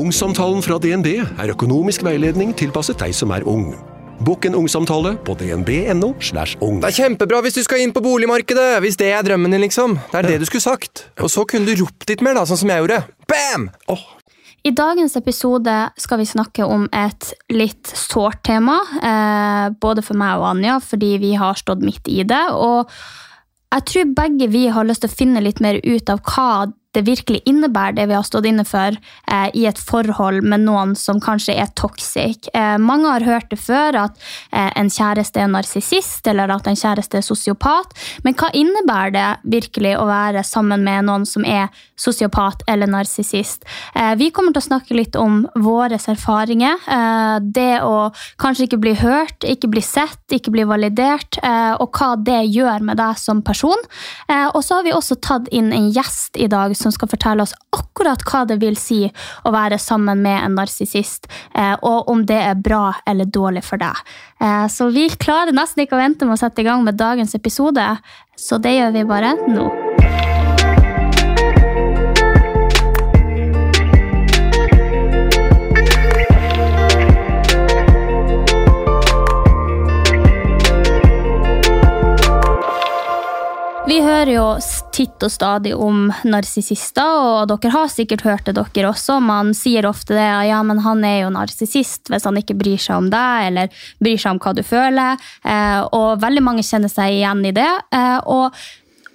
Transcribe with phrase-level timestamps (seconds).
[0.00, 3.74] Ungsamtalen fra DNB er økonomisk veiledning tilpasset deg som er ung.
[4.24, 6.14] Bokk en ungsamtale på dnb.no.
[6.24, 6.78] slash ung.
[6.80, 9.98] Det er kjempebra hvis du skal inn på boligmarkedet, hvis det er drømmen din, liksom.
[10.12, 11.04] Det er det du skulle sagt.
[11.20, 13.02] Og så kunne du ropt litt mer, da, sånn som jeg gjorde.
[13.28, 13.68] Bam!
[14.64, 20.40] I dagens episode skal vi snakke om et litt sårt tema, eh, både for meg
[20.40, 22.44] og Anja, fordi vi har stått midt i det.
[22.56, 22.88] Og
[23.76, 26.52] jeg tror begge vi har lyst til å finne litt mer ut av hva
[26.96, 30.96] det virkelig innebærer, det vi har stått inne for eh, i et forhold med noen
[30.98, 32.48] som kanskje er toxic.
[32.54, 34.18] Eh, mange har hørt det før, at
[34.50, 37.94] eh, en kjæreste er narsissist, eller at en kjæreste er sosiopat.
[38.26, 41.68] Men hva innebærer det virkelig å være sammen med noen som er
[42.00, 43.66] sosiopat eller narsissist?
[43.94, 46.82] Eh, vi kommer til å snakke litt om våre erfaringer.
[46.90, 48.10] Eh, det å
[48.42, 52.82] kanskje ikke bli hørt, ikke bli sett, ikke bli validert, eh, og hva det gjør
[52.90, 53.78] med deg som person.
[54.30, 57.54] Og så har vi også tatt inn en gjest i dag som skal fortelle oss
[57.76, 59.02] akkurat hva det vil si
[59.44, 63.82] å være sammen med en narsissist, eh, og om det er bra eller dårlig for
[63.82, 64.00] deg.
[64.40, 67.36] Eh, så vi klarer nesten ikke å vente med å sette i gang med dagens
[67.38, 67.86] episode,
[68.40, 69.89] så det gjør vi bare nå.
[83.88, 84.44] Vi hører jo
[84.92, 89.16] titt og stadig om narsissister, og dere har sikkert hørt det, dere også.
[89.24, 93.00] Man sier ofte det, ja, men han er jo narsissist hvis han ikke bryr seg
[93.00, 95.24] om deg, eller bryr seg om hva du føler.
[95.48, 97.70] Eh, og veldig mange kjenner seg igjen i det.
[97.96, 98.60] Eh, og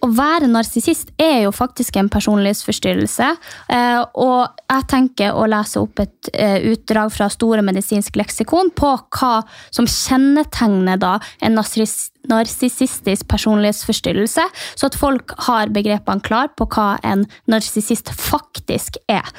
[0.06, 3.30] å være narsissist er jo faktisk en personlighetsforstyrrelse.
[3.74, 8.92] Eh, og jeg tenker å lese opp et eh, utdrag fra Store medisinsk leksikon på
[9.18, 9.34] hva
[9.74, 16.96] som kjennetegner da en narsissist narsissistisk personlighetsforstyrrelse, så at folk har begrepene klar på hva
[17.06, 19.30] en narsissist faktisk er.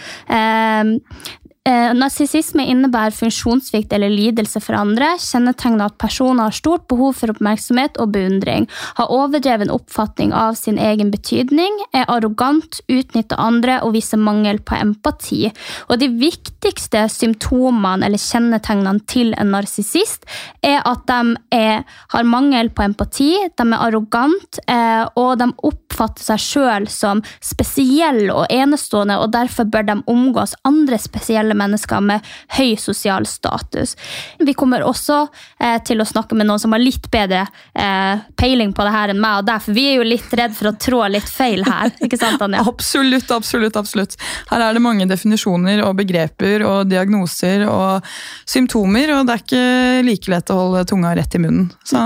[1.67, 7.33] Eh, Narsissisme innebærer funksjonssvikt eller lidelse for andre, kjennetegner at personer har stort behov for
[7.33, 13.97] oppmerksomhet og beundring, har overdreven oppfatning av sin egen betydning, er arrogant, utnytter andre og
[13.97, 15.49] viser mangel på empati.
[15.91, 20.29] Og de viktigste symptomene eller kjennetegnene til en narsissist
[20.63, 21.83] er at de er,
[22.15, 28.31] har mangel på empati, de er arrogant, eh, og de oppfatter seg sjøl som spesielle
[28.31, 32.27] og enestående, og derfor bør de omgås andre spesielle mennesker med
[32.59, 33.97] høy sosial status.
[34.39, 35.23] Vi kommer også
[35.61, 39.13] eh, til å snakke med noen som har litt bedre eh, peiling på det her
[39.13, 41.93] enn meg, og derfor vi er jo litt redd for å trå litt feil her.
[42.05, 42.65] ikke sant, Anja?
[42.77, 44.17] Absolutt, absolutt, absolutt.
[44.51, 48.07] Her er det mange definisjoner og begreper og diagnoser og
[48.49, 49.65] symptomer, og det er ikke
[50.07, 51.71] like lett å holde tunga rett i munnen.
[51.87, 52.01] Så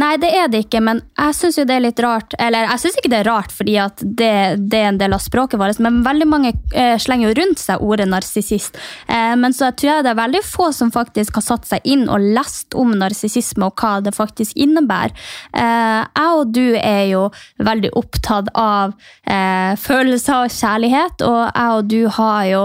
[0.00, 2.36] Nei, det er det ikke, men jeg syns jo det er litt rart.
[2.42, 4.32] Eller jeg syns ikke det er rart, fordi at det,
[4.70, 7.84] det er en del av språket vårt, men veldig mange eh, slenger jo rundt seg
[7.84, 8.73] ordet narsissist.
[9.06, 12.06] Eh, men så tror jeg det er veldig få som faktisk har satt seg inn
[12.08, 15.14] og lest om narsissisme og hva det faktisk innebærer.
[15.52, 17.24] Eh, jeg og du er jo
[17.64, 18.94] veldig opptatt av
[19.26, 22.62] eh, følelser og kjærlighet, og jeg og du har jo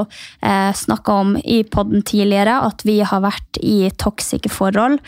[0.79, 4.99] snakka om i podden tidligere at vi har vært i toxic forhold,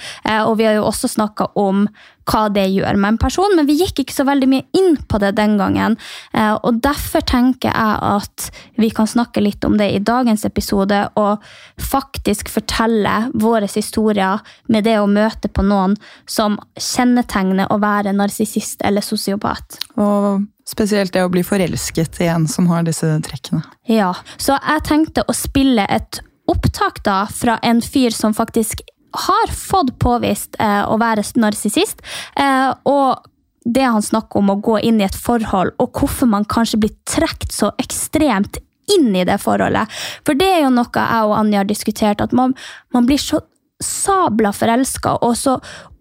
[0.46, 1.86] og vi har jo også snakka om
[2.30, 5.20] hva det gjør med en person, men vi gikk ikke så veldig mye inn på
[5.22, 5.98] det den gangen.
[6.34, 8.48] Eh, og Derfor tenker jeg at
[8.82, 11.44] vi kan snakke litt om det i dagens episode, og
[11.82, 15.98] faktisk fortelle våre historier med det å møte på noen
[16.30, 19.80] som kjennetegner å være narsissist eller sosiopat.
[19.98, 23.64] Og spesielt det å bli forelsket i en som har disse trekkene.
[23.90, 29.54] Ja, så jeg tenkte å spille et opptak da fra en fyr som faktisk har
[29.56, 32.02] fått påvist eh, å være narsissist,
[32.40, 33.28] eh, og
[33.66, 36.96] det han snakker om å gå inn i et forhold, og hvorfor man kanskje blir
[37.10, 38.58] trukket så ekstremt
[38.92, 39.92] inn i det forholdet.
[40.26, 42.56] For det er jo noe jeg og Anja har diskutert, at man,
[42.96, 43.44] man blir så
[43.82, 45.56] sabla forelska og så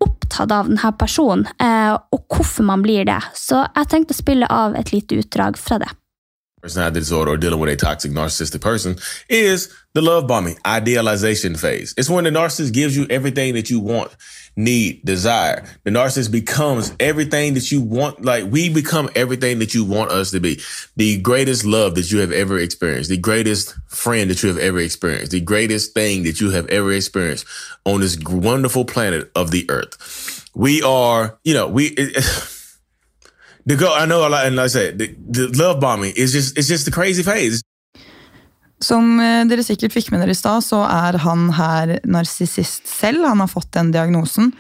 [0.05, 3.21] opptatt av denne personen, eh, og hvorfor man blir det.
[3.37, 5.91] Så jeg tenkte å spille av et lite utdrag fra det.
[6.61, 8.97] personality disorder or dealing with a toxic narcissistic person
[9.29, 11.95] is the love bombing idealization phase.
[11.97, 14.15] It's when the narcissist gives you everything that you want
[14.57, 15.65] need, desire.
[15.85, 18.25] The narcissist becomes everything that you want.
[18.25, 20.61] Like we become everything that you want us to be.
[20.97, 24.79] The greatest love that you have ever experienced, the greatest friend that you have ever
[24.79, 27.47] experienced, the greatest thing that you have ever experienced
[27.85, 30.49] on this wonderful planet of the earth.
[30.55, 31.87] We are, you know, we.
[31.87, 32.15] It,
[33.67, 33.95] the go.
[33.95, 36.69] I know a lot, and like I said, the, the love bombing is just it's
[36.69, 37.63] just the crazy phase.
[38.81, 43.27] Som eh, dere sikkert fikk med dere i stad, så er han her narsissist selv.
[43.29, 44.55] Han har fått den diagnosen.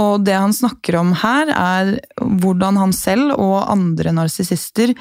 [0.00, 4.94] Og det han snakker om her, er hvordan han selv og andre narsissister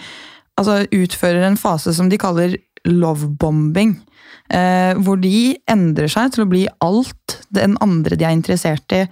[0.60, 3.96] altså, utfører en fase som de kaller lovebombing.
[4.54, 9.06] Eh, hvor de endrer seg til å bli alt den andre de er interessert i,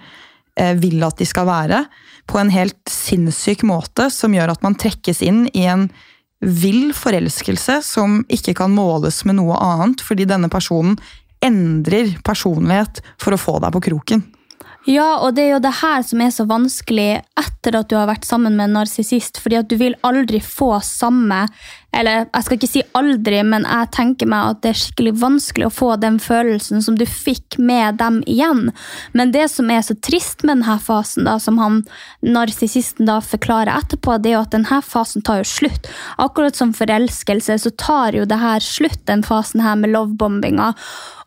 [0.60, 1.86] eh, vil at de skal være.
[2.28, 5.88] På en helt sinnssyk måte som gjør at man trekkes inn i en
[6.44, 10.98] vill forelskelse som ikke kan måles med noe annet, fordi denne personen
[11.44, 14.24] endrer personlighet for å få deg på kroken.
[14.84, 18.08] Ja, og det er jo det her som er så vanskelig etter at du har
[18.10, 21.46] vært sammen med en narsissist, fordi at du vil aldri få samme
[21.94, 25.68] eller jeg skal ikke si aldri, men jeg tenker meg at det er skikkelig vanskelig
[25.68, 28.68] å få den følelsen som du fikk med dem igjen.
[29.12, 31.82] Men det som er så trist med denne fasen, da, som han
[32.24, 35.90] narsissisten forklarer etterpå, det er jo at denne fasen tar jo slutt.
[36.22, 40.72] Akkurat som forelskelse så tar jo det her slutt, den fasen her med lovebombinga.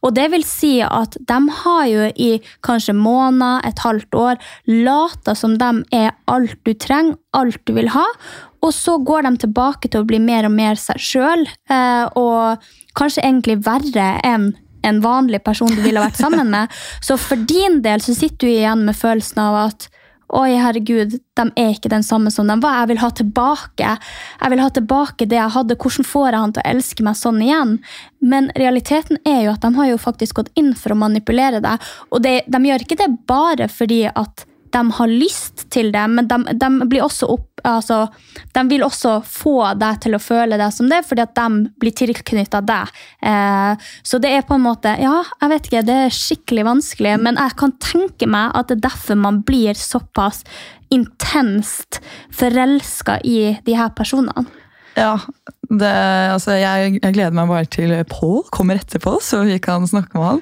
[0.06, 2.32] Og det vil si at de har jo i
[2.66, 7.90] kanskje måneder, et halvt år, lata som de er alt du trenger, alt du vil
[7.94, 8.06] ha.
[8.66, 12.64] Og så går de tilbake til å bli mer og mer seg sjøl, eh, og
[12.98, 14.52] kanskje egentlig verre enn
[14.88, 16.74] en vanlig person du ville vært sammen med.
[17.06, 19.90] Så for din del så sitter du igjen med følelsen av at
[20.36, 22.82] Oi, herregud, de er ikke den samme som de var.
[22.82, 25.78] Jeg vil ha tilbake Jeg vil ha tilbake det jeg hadde.
[25.80, 27.72] Hvordan får jeg han til å elske meg sånn igjen?
[28.20, 31.88] Men realiteten er jo at de har jo faktisk gått inn for å manipulere deg.
[32.12, 34.44] Og det, de gjør ikke det bare fordi at
[34.78, 38.04] de har lyst til det, men de, de, blir også opp, altså,
[38.54, 41.96] de vil også få deg til å føle deg som det, fordi at de blir
[41.98, 42.94] tilknytta deg.
[43.32, 47.16] Eh, så det er på en måte Ja, jeg vet ikke, det er skikkelig vanskelig,
[47.26, 50.44] men jeg kan tenke meg at det er derfor man blir såpass
[50.94, 52.00] intenst
[52.36, 54.46] forelska i de her personene.
[54.98, 55.18] Ja,
[55.68, 55.94] det,
[56.32, 60.28] altså jeg, jeg, gleder meg bare til Pål kommer etterpå, så vi kan snakke med
[60.28, 60.42] han.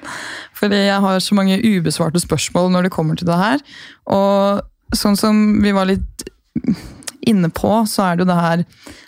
[0.57, 3.63] Fordi jeg har så mange ubesvarte spørsmål når det kommer til det her.
[4.13, 4.61] Og
[4.95, 6.27] sånn som vi var litt
[7.25, 8.63] inne på, så er det jo det her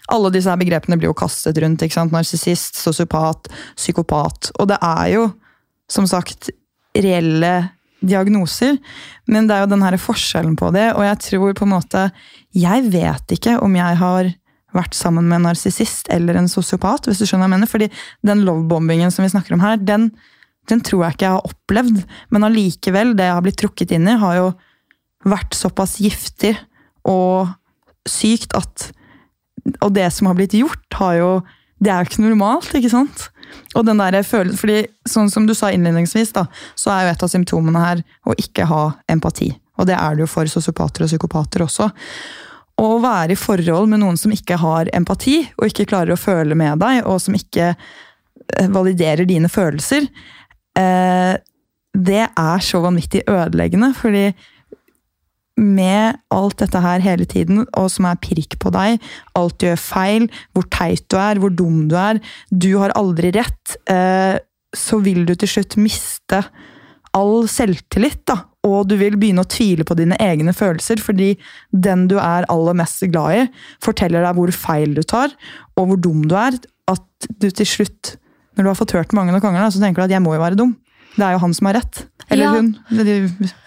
[0.10, 1.84] Alle disse her begrepene blir jo kastet rundt.
[1.84, 2.14] ikke sant?
[2.16, 4.54] Narsissist, sosiopat, psykopat.
[4.58, 5.26] Og det er jo,
[5.92, 6.50] som sagt,
[6.96, 7.70] reelle
[8.00, 8.78] diagnoser.
[9.28, 12.10] Men det er jo den her forskjellen på det, og jeg tror på en måte
[12.56, 14.32] Jeg vet ikke om jeg har
[14.78, 17.08] vært sammen med en narsissist eller en sosiopat.
[17.08, 17.72] hvis du skjønner hva jeg mener.
[17.72, 17.90] Fordi
[18.30, 20.12] den lovebombingen som vi snakker om her, den,
[20.70, 22.02] den tror jeg ikke jeg har opplevd.
[22.34, 24.50] Men allikevel, det jeg har blitt trukket inn i, har jo
[25.28, 26.56] vært såpass giftig
[27.08, 27.50] og
[28.08, 28.92] sykt at
[29.84, 31.32] Og det som har blitt gjort, har jo
[31.84, 33.28] Det er jo ikke normalt, ikke sant?
[33.76, 37.24] Og den der følelsen, fordi sånn som du sa innledningsvis, da, så er jo et
[37.24, 38.82] av symptomene her å ikke ha
[39.12, 39.52] empati.
[39.78, 41.92] Og det er det jo for sosiopater og psykopater også
[42.78, 46.58] å være i forhold med noen som ikke har empati, og ikke klarer å føle
[46.58, 50.06] med deg, og som ikke eh, validerer dine følelser,
[50.78, 51.34] eh,
[51.98, 53.90] det er så vanvittig ødeleggende.
[53.98, 54.28] Fordi
[55.58, 59.02] med alt dette her hele tiden, og som er pirk på deg,
[59.38, 62.22] alt du gjør feil, hvor teit du er, hvor dum du er,
[62.54, 64.38] du har aldri rett, eh,
[64.78, 66.44] så vil du til slutt miste
[67.18, 71.36] all selvtillit, da, og du vil begynne å tvile på dine egne følelser, fordi
[71.72, 73.44] den du er aller mest glad i,
[73.84, 75.36] forteller deg hvor feil du tar,
[75.78, 76.58] og hvor dum du er.
[76.88, 78.16] At du til slutt,
[78.56, 80.44] når du har fått hørt mange nok ganger, så tenker du at 'jeg må jo
[80.44, 80.76] være dum'.
[81.18, 82.04] Det er jo han som har rett.
[82.30, 82.52] Eller ja.
[82.52, 82.76] hun.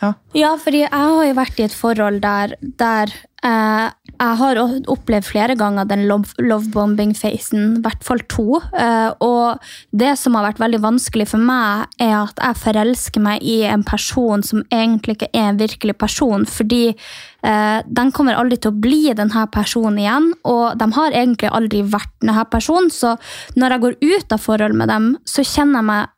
[0.02, 0.12] Ja.
[0.35, 3.90] ja, fordi jeg har jo vært i et forhold der, der eh,
[4.21, 4.59] jeg har
[4.93, 8.61] opplevd flere ganger den lovebombing-fasen, i hvert fall to.
[8.77, 9.62] Eh, og
[9.97, 13.85] det som har vært veldig vanskelig for meg, er at jeg forelsker meg i en
[13.87, 16.45] person som egentlig ikke er en virkelig person.
[16.45, 21.53] Fordi eh, den kommer aldri til å bli denne personen igjen, og de har egentlig
[21.57, 22.93] aldri vært denne personen.
[22.93, 23.17] Så
[23.57, 26.17] når jeg går ut av forhold med dem, så kjenner jeg meg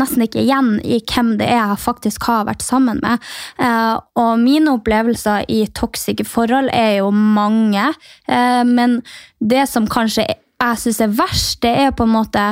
[0.00, 3.22] nesten ikke igjen i hvem det er jeg faktisk har vært sammen med.
[3.58, 7.92] Eh, og mine opplevelser i toxic forhold er jo mange,
[8.28, 9.00] eh, men
[9.40, 10.26] det som kanskje
[10.56, 12.44] jeg syns er verst, det er på en måte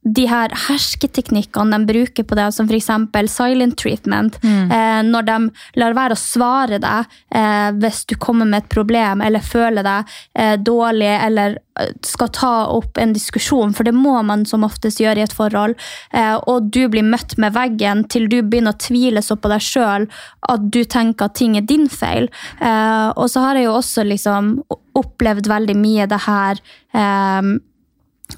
[0.00, 2.88] de her hersketeknikkene de bruker på det, som f.eks.
[3.28, 4.38] silent treatment,
[4.72, 5.36] eh, når de
[5.76, 7.04] lar være å svare deg
[7.36, 12.32] eh, hvis du kommer med et problem eller føler deg eh, dårlig eller eh, skal
[12.32, 15.76] ta opp en diskusjon, for det må man som oftest gjøre i et forhold,
[16.16, 19.60] eh, og du blir møtt med veggen til du begynner å tvile så på deg
[19.60, 20.08] sjøl
[20.48, 22.32] at du tenker at ting er din feil.
[22.56, 24.54] Eh, og så har jeg jo også liksom
[24.96, 26.68] opplevd veldig mye det her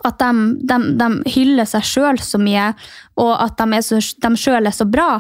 [0.05, 0.33] at de,
[0.67, 2.73] de, de hyller seg sjøl så mye,
[3.23, 5.17] og at de, er de sjøl er så bra.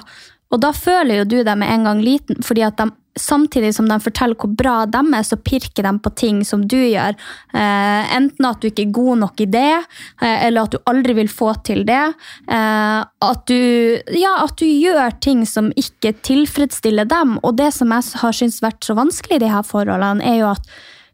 [0.52, 3.88] Og da føler jo du deg med en gang liten, fordi at de, samtidig som
[3.88, 7.16] de forteller hvor bra de er, så pirker de på ting som du gjør.
[7.56, 9.72] Eh, enten at du ikke er god nok i det,
[10.20, 12.04] eh, eller at du aldri vil få til det.
[12.48, 17.38] Eh, at, du, ja, at du gjør ting som ikke tilfredsstiller dem.
[17.42, 20.68] Og det som jeg har syntes vært så vanskelig i her forholdene, er jo at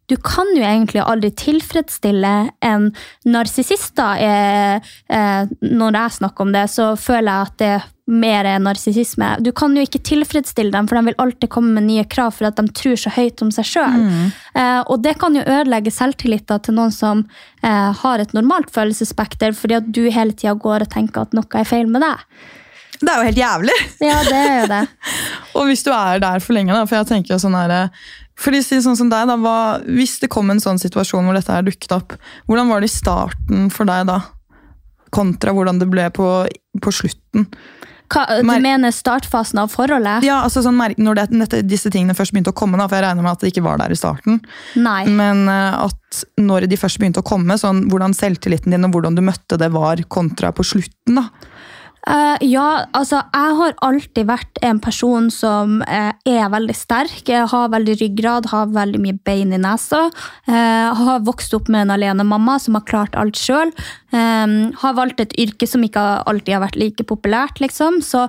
[0.09, 2.35] du kan jo egentlig aldri tilfredsstille
[2.65, 2.89] en
[3.29, 3.99] narsissist.
[4.01, 4.77] Eh,
[5.13, 9.35] eh, når jeg snakker om det, så føler jeg at det er mer er narsissisme.
[9.45, 12.49] Du kan jo ikke tilfredsstille dem, for de vil alltid komme med nye krav for
[12.49, 14.05] at de tror så høyt om seg sjøl.
[14.05, 14.31] Mm.
[14.57, 17.27] Eh, og det kan jo ødelegge selvtilliten til noen som
[17.61, 21.61] eh, har et normalt følelsesspekter, fordi at du hele tida går og tenker at noe
[21.61, 22.25] er feil med deg.
[22.99, 23.77] Det er jo helt jævlig!
[24.03, 24.81] Ja, det er jo det.
[25.61, 27.93] og hvis du er der for lenge, da, for jeg tenker jo sånn her
[28.39, 31.67] fordi sånn som deg da, hva, Hvis det kom en sånn situasjon hvor dette her
[31.67, 32.15] dukket opp,
[32.47, 34.21] hvordan var det i starten for deg da?
[35.15, 36.29] Kontra hvordan det ble på,
[36.85, 37.49] på slutten?
[38.09, 40.25] Hva, du Mer- mener startfasen av forholdet?
[40.25, 43.05] Ja, altså sånn, Når det, dette, disse tingene først begynte å komme, da, for jeg
[43.05, 44.41] regner med at det ikke var der i starten,
[44.81, 45.03] Nei.
[45.13, 49.19] men eh, at når de først begynte å komme, sånn, hvordan selvtilliten din og hvordan
[49.19, 51.21] du møtte det var kontra på slutten?
[51.21, 51.29] da?
[52.07, 57.25] Eh, ja, altså jeg har alltid vært en person som uh, er veldig sterk.
[57.27, 60.07] Jeg har veldig ryggrad, har veldig mye bein i nesa.
[60.49, 63.73] Uh, har vokst opp med en alenemamma som har klart alt sjøl.
[64.09, 66.01] har valgt et yrke som ikke
[66.31, 68.01] alltid har vært like populært, liksom.
[68.01, 68.25] Så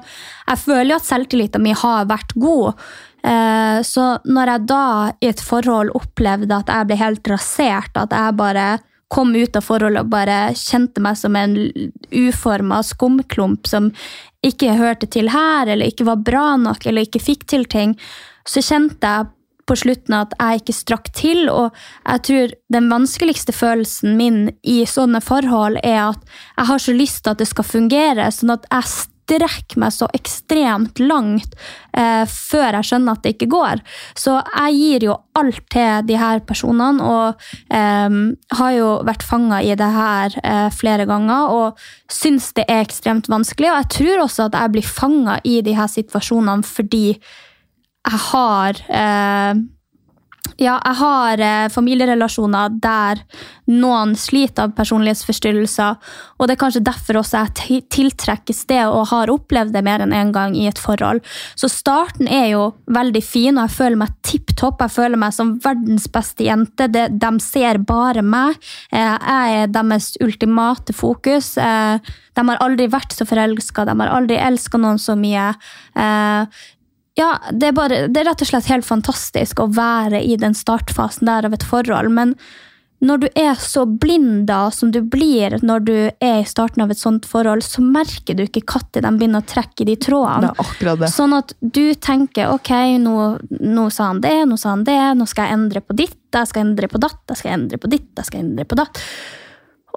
[0.49, 2.81] jeg føler jo at selvtilliten min har vært god.
[3.87, 4.83] Så når jeg da
[5.23, 8.67] i et forhold opplevde at jeg ble helt rasert, at jeg bare
[9.09, 11.57] kom ut av forholdet og bare kjente meg som en
[12.13, 13.89] uforma skumklump som
[14.45, 17.97] ikke hørte til her, eller ikke var bra nok, eller ikke fikk til ting,
[18.47, 19.31] så kjente jeg
[19.69, 21.75] på slutten at jeg ikke strakk til, og
[22.07, 26.23] jeg tror den vanskeligste følelsen min i sånne forhold er at
[26.57, 28.93] jeg har så lyst til at det skal fungere, sånn at jeg
[29.29, 31.53] strekker meg så ekstremt langt
[31.93, 33.83] eh, før jeg skjønner at det ikke går.
[34.17, 38.17] Så jeg gir jo alt til de her personene, og eh,
[38.59, 43.29] har jo vært fanga i det her eh, flere ganger, og syns det er ekstremt
[43.31, 43.71] vanskelig.
[43.71, 47.05] Og jeg tror også at jeg blir fanga i de her situasjonene fordi
[48.09, 49.59] jeg har eh,
[50.57, 53.21] ja, jeg har eh, familierelasjoner der
[53.69, 55.97] noen sliter av personlighetsforstyrrelser,
[56.39, 60.15] og det er kanskje derfor også jeg tiltrekkes det og har opplevd det mer enn
[60.15, 61.21] én en gang i et forhold.
[61.59, 64.83] Så starten er jo veldig fin, og jeg føler meg tipp topp.
[64.83, 66.89] Jeg føler meg som verdens beste jente.
[66.91, 68.57] Det, de ser bare meg.
[68.91, 71.55] Eh, jeg er deres ultimate fokus.
[71.57, 75.51] Eh, de har aldri vært så forelska, de har aldri elska noen så mye.
[77.19, 80.55] Ja, det er, bare, det er rett og slett helt fantastisk å være i den
[80.55, 82.13] startfasen der av et forhold.
[82.15, 82.35] Men
[83.03, 86.91] når du er så blind da, som du blir når du er i starten av
[86.91, 90.49] et sånt forhold, så merker du ikke når de begynner å trekke i de trådene.
[90.49, 91.11] Det er akkurat det.
[91.13, 92.71] Sånn at du tenker ok,
[93.03, 93.15] nå,
[93.59, 96.51] nå sa han det, nå sa han det, nå skal jeg endre på ditt, jeg
[96.51, 99.03] skal endre på datt, jeg skal endre på ditt, jeg skal endre på datt.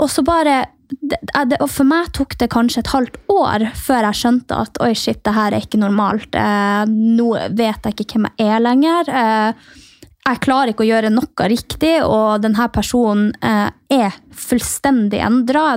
[0.02, 0.62] Og så bare
[1.00, 1.18] det,
[1.48, 4.92] det, og For meg tok det kanskje et halvt år før jeg skjønte at oi
[4.98, 6.36] shit, det her er ikke normalt.
[6.36, 9.10] Eh, nå vet jeg ikke hvem jeg er lenger.
[9.22, 9.80] Eh,
[10.22, 15.72] jeg klarer ikke å gjøre noe riktig, og denne personen eh, er fullstendig endra.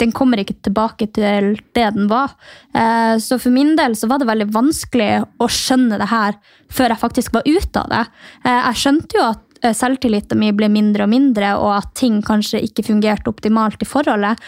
[0.00, 2.32] Den kommer ikke tilbake til det den var.
[2.72, 5.10] Eh, så for min del så var det veldig vanskelig
[5.44, 6.40] å skjønne det her
[6.72, 8.04] før jeg faktisk var ute av det.
[8.46, 12.20] Eh, jeg skjønte jo at eh, selvtilliten min ble mindre og mindre, og at ting
[12.24, 14.40] kanskje ikke fungerte optimalt i forholdet.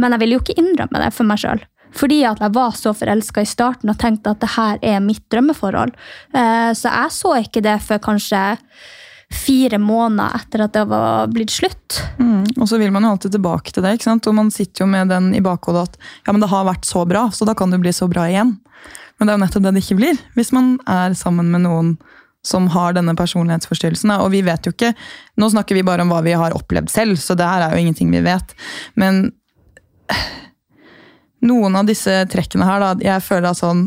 [0.00, 1.62] Men jeg ville jo ikke innrømme det for meg sjøl.
[1.94, 5.22] Fordi at jeg var så forelska i starten og tenkte at det her er mitt
[5.30, 5.94] drømmeforhold.
[6.34, 8.42] Eh, Så jeg så ikke det før kanskje
[9.34, 12.00] fire måneder etter at det var blitt slutt.
[12.18, 14.26] Mm, og så vil man jo alltid tilbake til det, ikke sant?
[14.26, 15.96] og man sitter jo med den i bakhodet at
[16.26, 18.56] ja, men det har vært så bra, så da kan det bli så bra igjen.
[19.18, 21.94] Men det er jo nettopp det det ikke blir, hvis man er sammen med noen
[22.46, 24.12] som har denne personlighetsforstyrrelsen.
[24.20, 24.92] Og vi vet jo ikke
[25.40, 27.82] Nå snakker vi bare om hva vi har opplevd selv, så det her er jo
[27.82, 28.54] ingenting vi vet.
[29.00, 29.26] Men
[31.44, 33.86] noen av disse trekkene her, da, jeg føler at sånn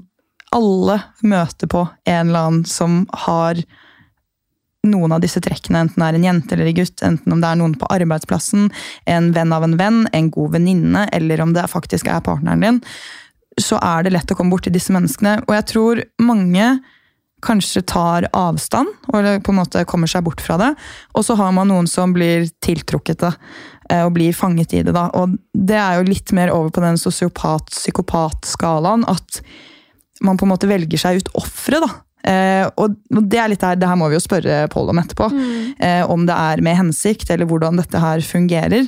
[0.55, 3.59] Alle møter på en eller annen som har
[4.87, 7.49] noen av disse trekkene, enten det er en jente eller en gutt, enten om det
[7.49, 8.69] er noen på arbeidsplassen,
[9.09, 12.79] en venn av en venn, en god venninne, eller om det faktisk er partneren din,
[13.59, 15.41] så er det lett å komme borti disse menneskene.
[15.49, 16.69] Og jeg tror mange
[17.45, 20.71] kanskje tar avstand og på en måte kommer seg bort fra det.
[21.13, 23.33] Og så har man noen som blir tiltrukket det,
[23.91, 24.93] eh, og blir fanget i det.
[24.95, 25.03] da.
[25.13, 29.41] Og det er jo litt mer over på den sosiopat-psykopat-skalaen at
[30.25, 31.89] man på en måte velger seg ut ofre, da.
[32.27, 32.89] Eh, og
[33.29, 35.25] det er litt her, det her må vi jo spørre Pål om etterpå.
[35.31, 35.73] Mm.
[35.77, 38.85] Eh, om det er med hensikt, eller hvordan dette her fungerer.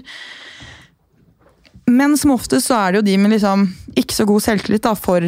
[1.90, 3.60] Men som oftest så er det jo de med liksom
[3.98, 5.22] ikke så god selvtillit da, for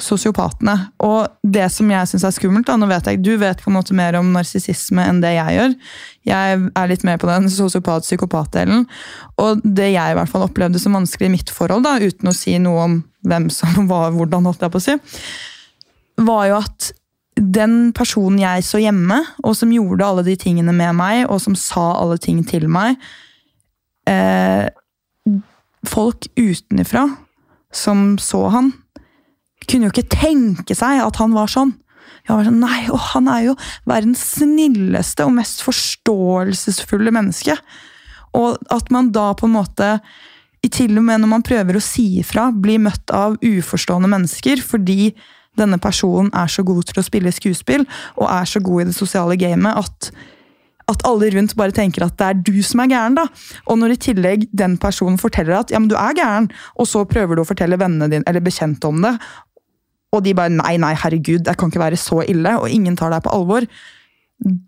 [0.00, 0.74] sosiopatene.
[1.04, 3.76] Og det som jeg syns er skummelt, da, nå vet jeg, du vet på en
[3.76, 5.76] måte mer om narsissisme enn det jeg gjør.
[6.26, 8.84] Jeg er litt mer på den sosiopat-psykopat-delen.
[9.42, 12.36] Og det jeg i hvert fall opplevde som vanskelig i mitt forhold, da, uten å
[12.36, 14.98] si noe om hvem som var hvordan, holdt jeg på å si,
[16.24, 16.92] var jo at
[17.34, 21.56] den personen jeg så hjemme, og som gjorde alle de tingene med meg, og som
[21.58, 22.96] sa alle ting til meg
[24.10, 24.70] eh,
[25.84, 27.02] Folk utenifra
[27.74, 28.70] som så han,
[29.70, 31.74] kunne jo ikke tenke seg at han var sånn.
[32.24, 33.56] Jeg var sånn, nei, å, Han er jo
[33.88, 37.56] verdens snilleste og mest forståelsesfulle menneske.
[38.34, 39.98] Og at man da på en måte,
[40.64, 44.62] i til og med når man prøver å si ifra, blir møtt av uforstående mennesker
[44.64, 45.12] fordi
[45.58, 47.84] denne personen er så god til å spille skuespill
[48.16, 50.08] og er så god i det sosiale gamet at,
[50.90, 53.18] at alle rundt bare tenker at det er du som er gæren.
[53.20, 53.28] da.
[53.68, 57.04] Og når i tillegg den personen forteller at ja, men du er gæren, og så
[57.06, 59.14] prøver du å fortelle vennene dine eller bekjente om det,
[60.14, 63.12] og de bare nei, nei, herregud, det kan ikke være så ille, og ingen tar
[63.14, 63.66] deg på alvor,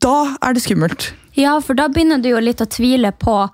[0.03, 1.11] da er det skummelt.
[1.37, 3.45] Ja, for da begynner du jo litt å tvile på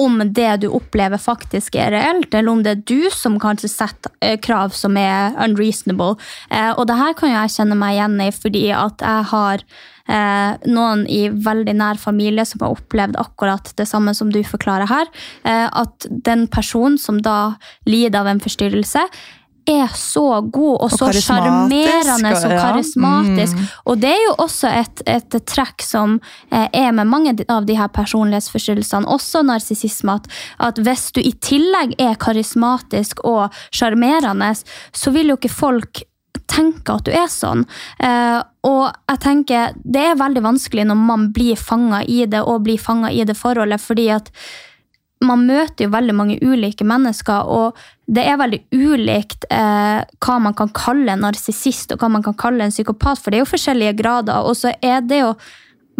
[0.00, 4.12] om det du opplever faktisk er reelt, eller om det er du som kanskje setter
[4.24, 6.16] eh, krav som er unreasonable.
[6.48, 10.70] Eh, og det her kan jeg kjenne meg igjen i, fordi at jeg har eh,
[10.70, 15.12] noen i veldig nær familie som har opplevd akkurat det samme som du forklarer her.
[15.44, 17.56] at den personen som da
[17.88, 19.02] lider av en forstyrrelse,
[19.68, 23.56] er så god og, og så sjarmerende og karismatisk.
[23.56, 23.60] Ja.
[23.60, 23.70] Mm.
[23.84, 26.18] Og det er jo også et, et trekk som
[26.50, 30.30] eh, er med mange av de her personlighetsforstyrrelsene, også narsissisme, at,
[30.70, 34.52] at, hvis du i tillegg er karismatisk og sjarmerende,
[34.92, 36.04] så vil jo ikke folk
[36.50, 37.66] tenke at du er sånn.
[38.02, 42.64] Eh, og jeg tenker det er veldig vanskelig når man blir fanga i det og
[42.66, 44.32] blir fanga i det forholdet, fordi at
[45.24, 47.78] man møter jo veldig mange ulike mennesker, og
[48.10, 52.36] det er veldig ulikt eh, hva man kan kalle en narsissist og hva man kan
[52.40, 54.46] kalle en psykopat, for det er jo forskjellige grader.
[54.48, 55.34] Og så er det jo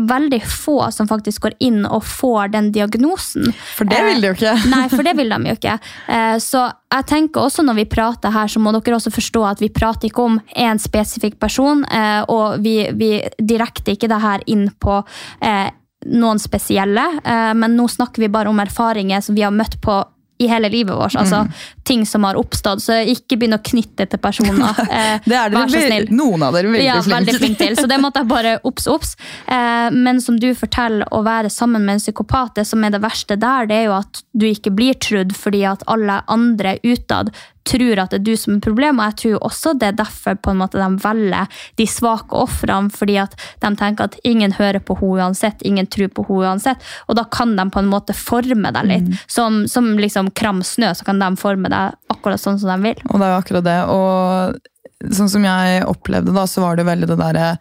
[0.00, 3.50] veldig få som faktisk går inn og får den diagnosen.
[3.76, 4.54] For det vil de jo ikke.
[4.54, 5.76] Eh, nei, for det vil de jo ikke.
[6.08, 9.60] Eh, så jeg tenker også når vi prater her, så må dere også forstå at
[9.62, 14.46] vi prater ikke om én spesifikk person, eh, og vi, vi direkter ikke det her
[14.50, 15.02] inn på
[15.44, 15.68] eh,
[16.06, 20.00] noen spesielle, eh, men nå snakker vi bare om erfaringer som vi har møtt på
[20.40, 21.16] i hele livet vårt.
[21.16, 21.48] altså mm.
[21.84, 22.80] Ting som har oppstått.
[22.82, 24.78] Så ikke begynn å knytte til personer.
[24.90, 26.08] Eh, det er dere, Vær så snill.
[26.16, 27.76] Noen av dere veldig ja, veldig flink til.
[27.78, 29.12] Så det måtte jeg bare obs, obs.
[29.46, 33.02] Eh, men som du forteller, å være sammen med en psykopat, det som er det
[33.04, 37.34] verste der, det er jo at du ikke blir trudd fordi at alle andre utad
[37.68, 39.12] tror at det er du som er problemet.
[39.12, 43.18] Jeg tror også det er derfor på en måte de velger de svake ofrene, fordi
[43.22, 46.90] at de tenker at ingen hører på henne uansett, ingen tror på henne uansett.
[47.08, 49.08] Og da kan de på en måte forme deg litt.
[49.10, 49.20] Mm.
[49.30, 53.04] Som, som liksom kram snø, så kan de forme deg akkurat sånn som de vil.
[53.10, 53.78] Og det er jo akkurat det.
[53.90, 57.52] Og sånn som jeg opplevde da, så var det veldig det derre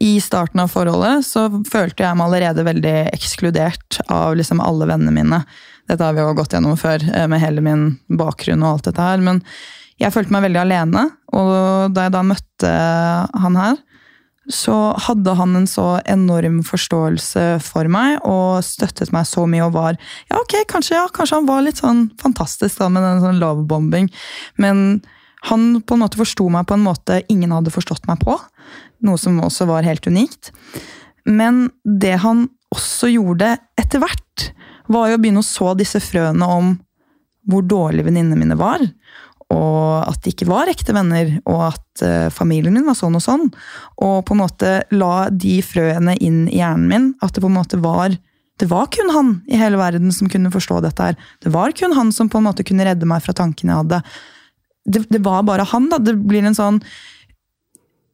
[0.00, 5.14] i starten av forholdet så følte jeg meg allerede veldig ekskludert av liksom alle vennene
[5.14, 5.42] mine.
[5.90, 9.04] Dette har vi jo gått gjennom før, eh, med hele min bakgrunn og alt dette
[9.04, 9.18] her.
[9.18, 9.42] Men
[10.00, 12.70] jeg følte meg veldig alene, og da jeg da møtte
[13.44, 13.76] han her,
[14.50, 19.76] så hadde han en så enorm forståelse for meg og støttet meg så mye og
[19.76, 19.98] var
[20.30, 24.10] Ja, ok, kanskje, ja, kanskje han var litt sånn fantastisk da med den sånn lovebombing,
[24.58, 25.02] men
[25.46, 28.36] han på en måte forsto meg på en måte ingen hadde forstått meg på.
[29.02, 30.52] Noe som også var helt unikt.
[31.28, 34.48] Men det han også gjorde etter hvert,
[34.90, 36.74] var jo å begynne å så disse frøene om
[37.48, 38.82] hvor dårlige venninnene mine var.
[39.52, 43.24] Og at de ikke var ekte venner, og at uh, familien min var sånn og
[43.24, 43.48] sånn.
[44.00, 47.08] Og på en måte la de frøene inn i hjernen min.
[47.20, 48.16] At det på en måte var
[48.60, 51.02] det var kun han i hele verden som kunne forstå dette.
[51.02, 51.16] her.
[51.42, 54.00] Det var kun han som på en måte kunne redde meg fra tankene jeg hadde.
[54.84, 55.88] Det, det var bare han.
[55.90, 55.98] da.
[55.98, 56.78] Det blir en sånn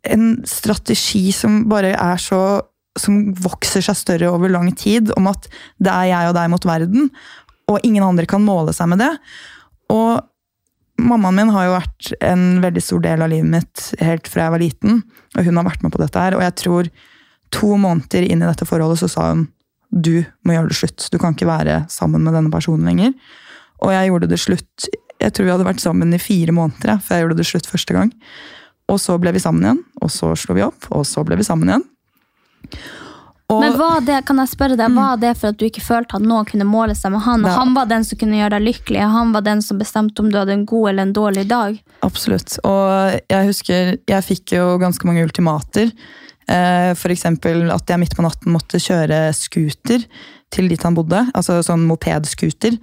[0.06, 2.42] en strategi som bare er så
[2.98, 5.46] som vokser seg større over lang tid, om at
[5.78, 7.12] det er jeg og deg mot verden,
[7.70, 9.12] og ingen andre kan måle seg med det.
[9.94, 10.18] Og
[10.98, 14.54] mammaen min har jo vært en veldig stor del av livet mitt helt fra jeg
[14.56, 15.04] var liten,
[15.36, 16.90] og hun har vært med på dette her, og jeg tror
[17.54, 19.46] to måneder inn i dette forholdet så sa hun
[19.88, 21.06] du må gjøre det slutt.
[21.08, 23.14] Du kan ikke være sammen med denne personen lenger.
[23.80, 27.16] Og jeg gjorde det slutt Jeg tror vi hadde vært sammen i fire måneder før
[27.16, 28.12] jeg gjorde det slutt første gang.
[28.88, 31.46] Og så ble vi sammen igjen, og så slo vi opp, og så ble vi
[31.46, 31.84] sammen igjen.
[33.48, 36.18] Og, Men var det, kan jeg spørre deg, var det for at du ikke følte
[36.18, 37.46] at noen kunne måle seg med han?
[37.48, 40.28] og Han var den som kunne gjøre deg lykkelig, han var den som bestemte om
[40.28, 41.78] du hadde en god eller en dårlig dag.
[42.04, 42.58] Absolutt.
[42.68, 45.94] Og jeg husker jeg fikk jo ganske mange ultimater.
[46.48, 47.00] F.eks.
[47.00, 50.04] for eksempel at jeg midt på natten måtte kjøre scooter
[50.52, 51.24] til dit han bodde.
[51.36, 52.76] Altså sånn mopedscooter.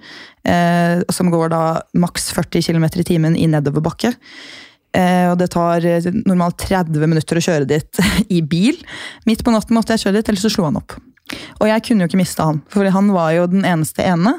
[0.46, 1.62] Eh, som går da
[1.98, 4.14] maks 40 km i timen i nedoverbakke.
[4.96, 8.00] Eh, og det tar eh, normalt 30 minutter å kjøre dit
[8.36, 8.80] i bil.
[9.28, 10.96] Midt på natten måtte jeg kjøre dit, ellers så slo han opp.
[11.58, 14.36] Og jeg kunne jo ikke miste han, for han var jo den eneste ene.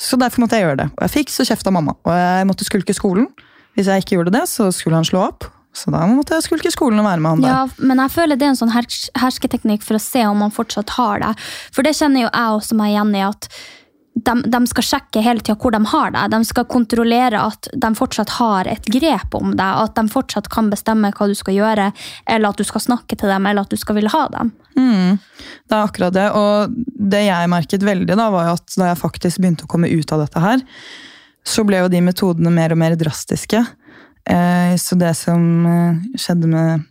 [0.00, 0.90] Så derfor måtte jeg gjøre det.
[0.96, 1.96] Og jeg fikk så kjeft av mamma.
[2.08, 3.28] Og jeg måtte skulke skolen.
[3.76, 5.46] Hvis jeg ikke gjorde det, så skulle han slå opp.
[5.76, 7.52] Så da måtte jeg skulke skolen og være med han der.
[7.52, 10.54] Ja, men jeg føler det er en sånn hers hersketeknikk for å se om han
[10.54, 11.34] fortsatt har det.
[11.76, 13.46] For det kjenner jo jeg også meg igjen i at
[14.14, 16.24] de, de skal sjekke hele tida hvor de har det.
[16.32, 20.70] De skal kontrollere at de fortsatt har et grep om deg, at de fortsatt kan
[20.72, 21.90] bestemme hva du skal gjøre,
[22.26, 24.52] eller at du skal snakke til dem, eller at du skal ville ha dem.
[24.76, 25.18] Mm,
[25.68, 26.26] det er akkurat det.
[26.36, 26.74] Og
[27.14, 30.24] det jeg merket veldig, da, var at da jeg faktisk begynte å komme ut av
[30.26, 30.66] dette her,
[31.46, 33.62] så ble jo de metodene mer og mer drastiske.
[34.28, 36.86] Eh, så det som eh, skjedde med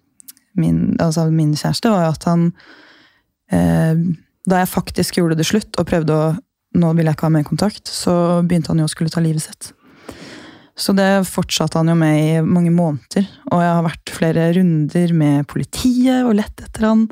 [0.60, 2.48] min, altså min kjæreste, var jo at han
[3.54, 4.02] eh,
[4.50, 6.30] Da jeg faktisk gjorde det slutt og prøvde å
[6.78, 8.14] Nå vil jeg ikke ha mer kontakt, så
[8.46, 9.72] begynte han jo å skulle ta livet sitt.
[10.80, 13.26] Så det fortsatte han jo med i mange måneder.
[13.52, 17.04] Og jeg har vært flere runder med politiet og lett etter han.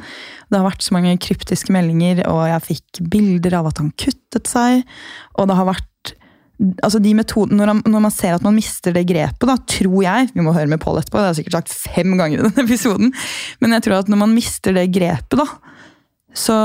[0.47, 4.47] Det har vært så mange kryptiske meldinger, og jeg fikk bilder av at han kuttet
[4.47, 4.85] seg.
[5.35, 6.13] Og det har vært
[6.57, 10.31] altså de metodene, når, når man ser at man mister det grepet, da, tror jeg
[10.33, 12.65] Vi må høre med Pål etterpå, det har jeg sikkert sagt fem ganger i denne
[12.65, 13.11] episoden.
[13.61, 15.45] Men jeg tror at når man mister det grepet, da,
[16.37, 16.57] så,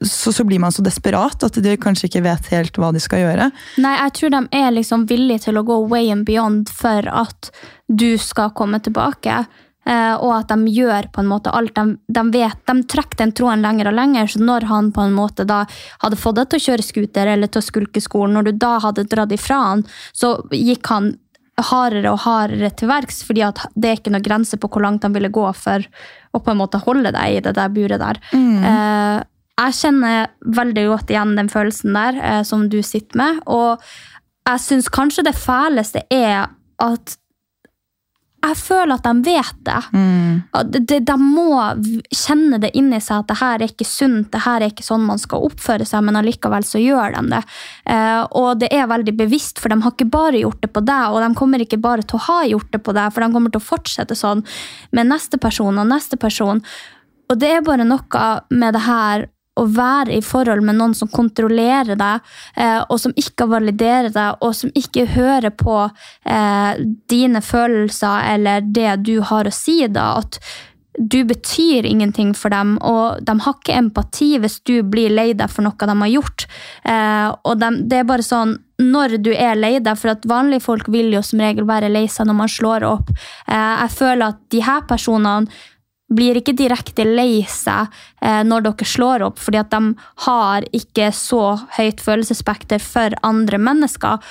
[0.00, 3.24] så, så blir man så desperat at de kanskje ikke vet helt hva de skal
[3.24, 3.50] gjøre.
[3.82, 7.50] Nei, jeg tror de er liksom villige til å gå way and beyond for at
[7.90, 9.44] du skal komme tilbake.
[9.84, 12.60] Eh, og at de gjør på en måte alt de, de vet.
[12.70, 14.30] De trekker den tråden lenger og lenger.
[14.30, 15.64] Så når han på en måte da
[16.04, 18.78] hadde fått deg til å kjøre scooter eller til å skulke skolen, når du da
[18.86, 19.84] hadde dratt ifra han,
[20.16, 21.12] så gikk han
[21.60, 23.44] hardere og hardere til verks, fordi
[23.78, 25.84] det er ikke noe grense på hvor langt han ville gå for
[26.34, 28.20] å på en måte holde deg i det der buret der.
[28.34, 29.20] Eh,
[29.54, 33.84] jeg kjenner veldig godt igjen den følelsen der eh, som du sitter med, og
[34.44, 36.50] jeg syns kanskje det fæleste er
[36.82, 37.14] at
[38.44, 39.80] jeg føler at de vet det.
[39.94, 40.42] Mm.
[40.74, 41.58] de, de, må
[42.12, 45.04] kjenne det inni seg at det her er ikke sunt, det her er ikke sånn
[45.06, 47.42] man skal oppføre seg, men allikevel så gjør de det.
[47.94, 51.14] Eh, og det er veldig bevisst, for de har ikke bare gjort det på deg,
[51.14, 53.54] og de kommer ikke bare til å ha gjort det på deg, for de kommer
[53.54, 54.44] til å fortsette sånn
[54.94, 56.62] med neste person og neste person.
[57.32, 59.28] Og det er bare noe med det her
[59.60, 64.42] å være i forhold med noen som kontrollerer deg, eh, og som ikke validerer deg,
[64.42, 70.14] og som ikke hører på eh, dine følelser eller det du har å si, da,
[70.22, 70.40] at
[70.94, 75.50] du betyr ingenting for dem, og de har ikke empati hvis du blir lei deg
[75.50, 76.46] for noe de har gjort.
[76.86, 80.64] Eh, og de, det er bare sånn når du er lei deg, for at vanlige
[80.66, 83.12] folk vil jo som regel være lei seg når man slår opp.
[83.46, 85.46] Jeg føler at de her personene
[86.16, 89.94] blir ikke direkte lei seg eh, når dere slår opp, fordi at de
[90.26, 91.44] har ikke så
[91.78, 94.22] høyt følelsesspekter for andre mennesker.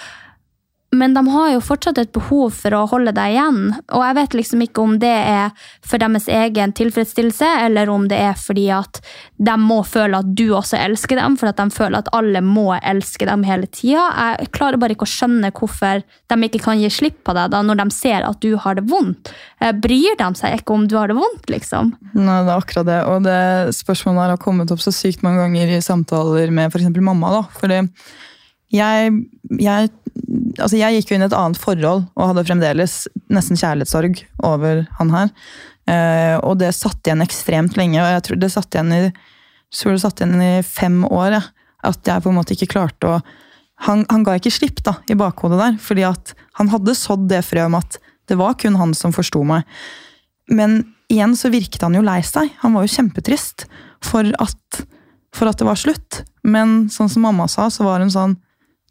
[0.93, 3.59] Men de har jo fortsatt et behov for å holde deg igjen.
[3.95, 8.19] Og jeg vet liksom ikke om det er for deres egen tilfredsstillelse, eller om det
[8.21, 8.99] er fordi at
[9.41, 12.67] de må føle at du også elsker dem, for at de føler at alle må
[12.77, 14.05] elske dem hele tida.
[14.37, 17.63] Jeg klarer bare ikke å skjønne hvorfor de ikke kan gi slipp på deg da,
[17.65, 19.33] når de ser at du har det vondt.
[19.63, 21.95] Eh, Bryr de seg ikke om du har det vondt, liksom?
[22.13, 22.99] Nei, det er akkurat det.
[23.09, 23.39] Og det
[23.79, 26.91] spørsmålet her har kommet opp så sykt mange ganger i samtaler med f.eks.
[27.01, 27.39] mamma.
[27.39, 27.43] da.
[27.57, 27.81] Fordi
[28.73, 29.11] jeg,
[29.61, 29.89] jeg,
[30.59, 32.97] altså jeg gikk jo inn i et annet forhold og hadde fremdeles
[33.33, 35.31] nesten kjærlighetssorg over han her.
[35.89, 40.03] Eh, og det satt igjen ekstremt lenge, og jeg tror det satt igjen i, det
[40.03, 41.39] satt igjen i fem år.
[41.39, 41.43] Ja,
[41.83, 43.21] at jeg på en måte ikke klarte å
[43.83, 47.41] han, han ga ikke slipp da, i bakhodet der, fordi at han hadde sådd det
[47.43, 47.97] frøet om at
[48.31, 49.65] det var kun han som forsto meg.
[50.47, 52.53] Men igjen så virket han jo lei seg.
[52.61, 53.65] Han var jo kjempetrist
[54.03, 54.79] for at,
[55.35, 56.21] for at det var slutt.
[56.47, 58.37] Men sånn som mamma sa, så var hun sånn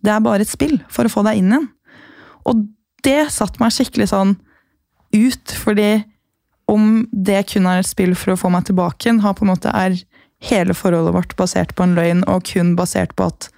[0.03, 1.69] Det er bare et spill for å få deg inn igjen.
[2.49, 2.65] Og
[3.07, 4.37] det satte meg skikkelig sånn
[5.13, 6.03] ut, fordi
[6.71, 9.53] om det kun er et spill for å få meg tilbake igjen, har på en
[9.53, 9.99] måte er
[10.43, 13.51] hele forholdet vårt basert på en løgn, og kun basert på at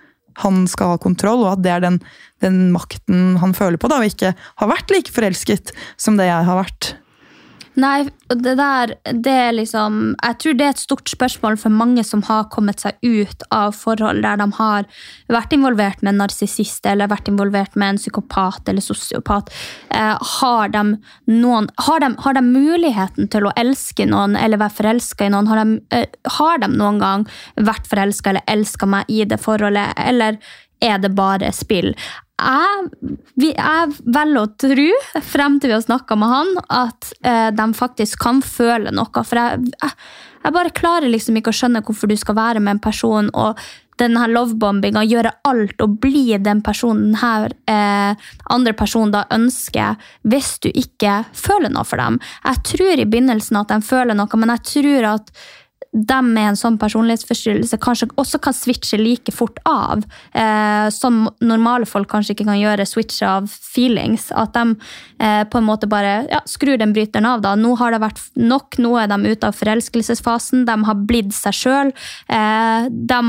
[0.43, 2.01] han skal ha kontroll, og at det er den,
[2.43, 6.49] den makten han føler på, da, og ikke har vært like forelsket som det jeg
[6.49, 6.95] har vært.
[7.75, 12.05] Nei, det der det er liksom Jeg tror det er et stort spørsmål for mange
[12.07, 14.87] som har kommet seg ut av forhold der de har
[15.33, 19.51] vært involvert med en narsissist eller vært involvert med en psykopat eller sosiopat.
[19.91, 20.85] Eh, har, de
[21.87, 25.51] har, har de muligheten til å elske noen eller være forelska i noen?
[25.51, 26.07] Har de, eh,
[26.39, 27.27] har de noen gang
[27.59, 30.39] vært forelska eller elska meg i det forholdet, eller
[30.85, 31.95] er det bare spill?
[32.35, 34.89] Jeg, jeg velger å tro,
[35.23, 39.23] frem til vi har snakka med han, at eh, de faktisk kan føle noe.
[39.23, 42.85] For jeg, jeg, bare klarer liksom ikke å skjønne hvorfor du skal være med en
[42.85, 43.63] person og
[44.03, 49.95] denne lovebombinga, gjøre alt og bli den personen her eh, andre personen da ønsker,
[50.27, 52.19] hvis du ikke føler noe for dem.
[52.43, 55.31] Jeg tror i begynnelsen at de føler noe, men jeg tror at
[55.95, 60.03] de med en sånn personlighetsforstyrrelse kanskje også kan switche like fort av.
[60.35, 64.27] Eh, som normale folk kanskje ikke kan gjøre switch av feelings.
[64.35, 64.75] At de
[65.23, 67.45] eh, på en måte bare ja, skrur den bryteren av.
[67.45, 67.55] da.
[67.55, 71.59] Nå har det vært nok, nå er de ute av forelskelsesfasen, de har blitt seg
[71.61, 71.95] sjøl.
[72.27, 73.21] Eh, de,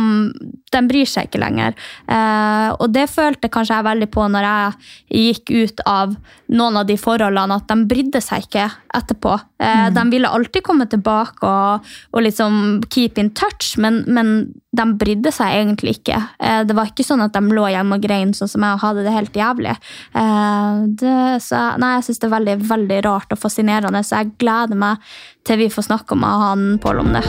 [0.73, 1.77] de, bryr seg ikke lenger.
[2.09, 6.17] Eh, og det følte kanskje jeg veldig på når jeg gikk ut av
[6.49, 9.37] noen av de forholdene, at de brydde seg ikke etterpå.
[9.61, 9.95] Eh, mm.
[9.99, 12.54] De ville alltid komme tilbake og, og liksom
[12.91, 14.35] keep in touch, men, men,
[14.75, 16.17] de brydde seg egentlig ikke.
[16.43, 18.83] Eh, det var ikke sånn at de lå hjemme og grein sånn som jeg og
[18.83, 19.75] hadde det helt jævlig.
[20.19, 21.15] Eh, det,
[21.45, 25.15] så, nei, jeg syns det er veldig, veldig rart og fascinerende, så jeg gleder meg
[25.47, 27.23] til vi får snakke med han Pål om det.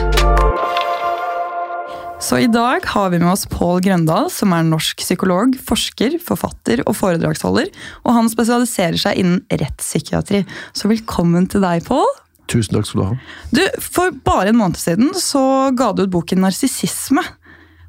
[2.19, 6.81] Så i dag har vi med oss Pål Grøndal, som er norsk psykolog, forsker, forfatter
[6.87, 7.69] og foredragsholder.
[8.03, 10.41] Og han spesialiserer seg innen rettspsykiatri.
[10.73, 12.09] Så velkommen til deg, Pål.
[12.47, 13.17] Tusen takk skal du ha.
[13.51, 17.25] Du, For bare en måned siden så ga du ut boken 'Narsissisme'.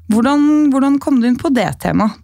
[0.09, 2.17] Hvordan, hvordan, kom du inn på det temaet?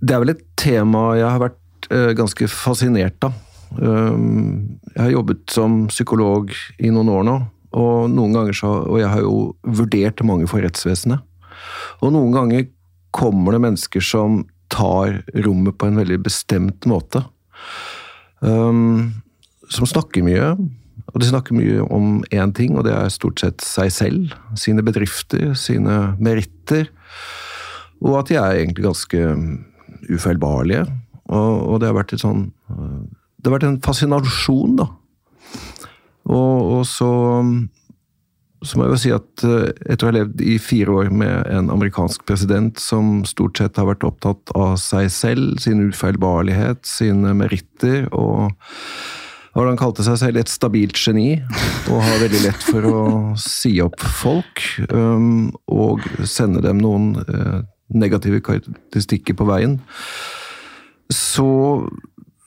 [0.00, 3.34] Det er vel et tema jeg har vært uh, ganske fascinert av.
[3.76, 7.36] Um, jeg har jobbet som psykolog i noen år nå,
[7.76, 9.34] og noen ganger så, og jeg har jo
[9.66, 11.20] vurdert mange for rettsvesenet.
[12.00, 12.68] Og noen ganger
[13.12, 17.24] kommer det mennesker som tar rommet på en veldig bestemt måte.
[18.40, 19.18] Um,
[19.72, 20.52] som snakker mye.
[21.14, 24.36] Og de snakker mye om én ting, og det er stort sett seg selv.
[24.58, 26.90] Sine bedrifter, sine meritter.
[28.04, 29.22] Og at de er egentlig ganske
[30.08, 30.84] ufeilbarlige.
[31.28, 34.88] Og, og det har vært et sånn Det har vært en fascinasjon, da.
[36.28, 37.10] Og, og så
[38.66, 41.46] så må jeg jo si at eh, etter å ha levd i fire år med
[41.54, 47.36] en amerikansk president som stort sett har vært opptatt av seg selv, sin ufeilbarlighet, sine
[47.38, 48.50] meritter og
[49.58, 51.40] og han kalte seg selv et stabilt geni,
[51.90, 53.00] og har veldig lett for å
[53.42, 54.62] si opp folk.
[54.92, 59.80] Um, og sende dem noen uh, negative karakteristikker på veien.
[61.10, 61.48] Så,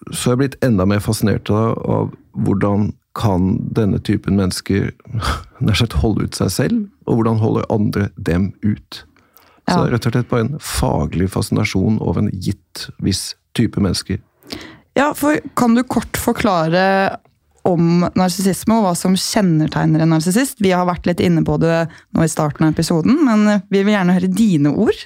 [0.07, 4.93] så er jeg blitt enda mer fascinert av, av hvordan kan denne typen mennesker
[5.65, 9.03] nær sagt holde ut seg selv, og hvordan holder andre dem ut?
[9.67, 13.83] Så det er rett og slett bare en faglig fascinasjon over en gitt viss type
[13.83, 14.23] mennesker.
[14.97, 17.17] Ja, for Kan du kort forklare
[17.67, 20.61] om narsissisme og hva som kjennetegner en narsissist?
[20.63, 23.93] Vi har vært litt inne på det nå i starten av episoden, men vi vil
[23.93, 25.05] gjerne høre dine ord.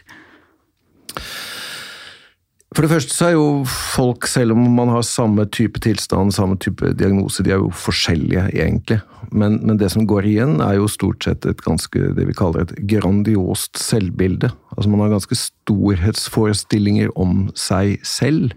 [2.76, 6.58] For det første så er jo folk, selv om man har samme type tilstand, samme
[6.60, 8.98] type diagnose, de er jo forskjellige, egentlig.
[9.32, 12.66] Men, men, det som går igjen, er jo stort sett et ganske, det vi kaller
[12.66, 14.52] et grandiost selvbilde.
[14.76, 18.52] Altså man har ganske storhetsforestillinger om seg selv.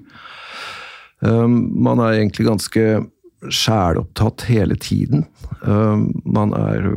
[1.21, 2.85] Um, man er egentlig ganske
[3.55, 5.25] sjælopptatt hele tiden.
[5.63, 6.93] Um, man er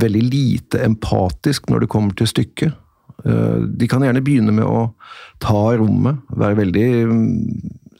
[0.00, 2.78] veldig lite empatisk når det kommer til stykket.
[3.26, 4.92] Uh, de kan gjerne begynne med å
[5.42, 6.88] ta rommet, være veldig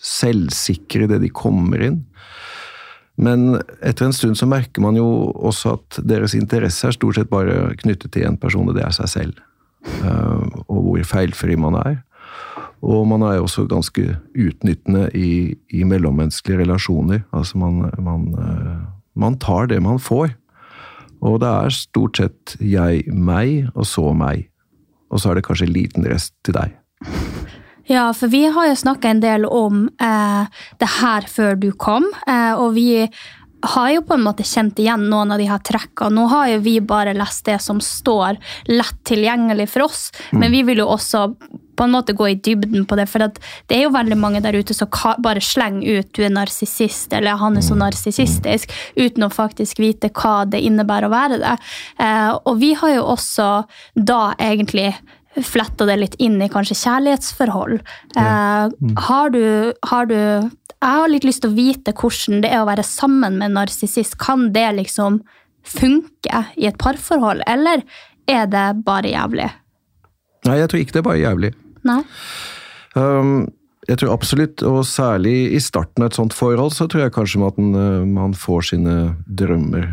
[0.02, 2.00] selvsikre i det de kommer inn.
[3.22, 7.30] Men etter en stund så merker man jo også at deres interesse er stort sett
[7.30, 9.42] bare knyttet til én person, og det er seg selv.
[10.64, 12.00] Og hvor feilfri man er.
[12.82, 17.22] Og man er jo også ganske utnyttende i, i mellommenneskelige relasjoner.
[17.32, 18.78] Altså man, man, eh,
[19.14, 20.34] man, tar det man får.
[21.22, 24.48] Og det er stort sett jeg, meg, og så meg.
[25.12, 26.74] Og så er det kanskje en liten rest til deg.
[27.90, 30.50] Ja, for vi har jo snakka en del om eh,
[30.82, 33.06] det her før du kom, eh, og vi
[33.62, 36.16] har jo på en måte kjent igjen noen av de her trekkene.
[36.16, 40.40] Nå har jo vi bare lest det som står lett tilgjengelig for oss, mm.
[40.40, 41.28] men vi vil jo også
[41.76, 43.06] på en måte gå i dybden på det.
[43.10, 44.90] For det er jo veldig mange der ute som
[45.24, 47.82] bare slenger ut 'du er narsissist' eller 'han er så mm.
[47.84, 51.56] narsissistisk', uten å faktisk vite hva det innebærer å være det.
[51.98, 53.64] Eh, og vi har jo også
[53.96, 54.94] da egentlig
[55.40, 57.78] fletta det litt inn i kanskje kjærlighetsforhold.
[58.16, 58.68] Ja.
[58.68, 58.96] mm.
[59.08, 59.44] Har du,
[59.88, 60.18] har du
[60.82, 63.58] jeg har litt lyst til å vite hvordan det er å være sammen med en
[63.60, 64.16] narsissist.
[64.18, 65.20] Kan det liksom
[65.62, 67.84] funke i et parforhold, eller
[68.26, 69.46] er det bare jævlig?
[70.48, 71.52] Nei, jeg tror ikke det er bare jævlig.
[71.86, 72.00] Nei?
[72.98, 73.46] Um,
[73.88, 77.40] jeg tror absolutt, og særlig i starten av et sånt forhold, så tror jeg kanskje
[77.42, 78.94] at man, uh, man får sine
[79.26, 79.88] drømmer.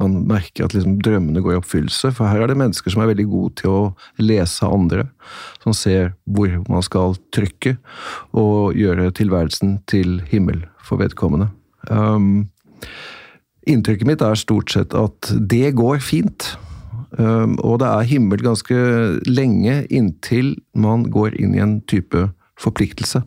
[0.00, 3.12] Man merker at liksom drømmene går i oppfyllelse, for her er det mennesker som er
[3.12, 3.82] veldig gode til å
[4.18, 5.04] lese andre.
[5.62, 7.76] Som ser hvor man skal trykke,
[8.34, 11.52] og gjøre tilværelsen til himmel for vedkommende.
[11.86, 12.50] Um,
[13.70, 16.56] inntrykket mitt er stort sett at det går fint.
[17.14, 18.82] Um, og det er himmel ganske
[19.30, 22.26] lenge inntil man går inn i en type
[22.60, 23.22] forpliktelse.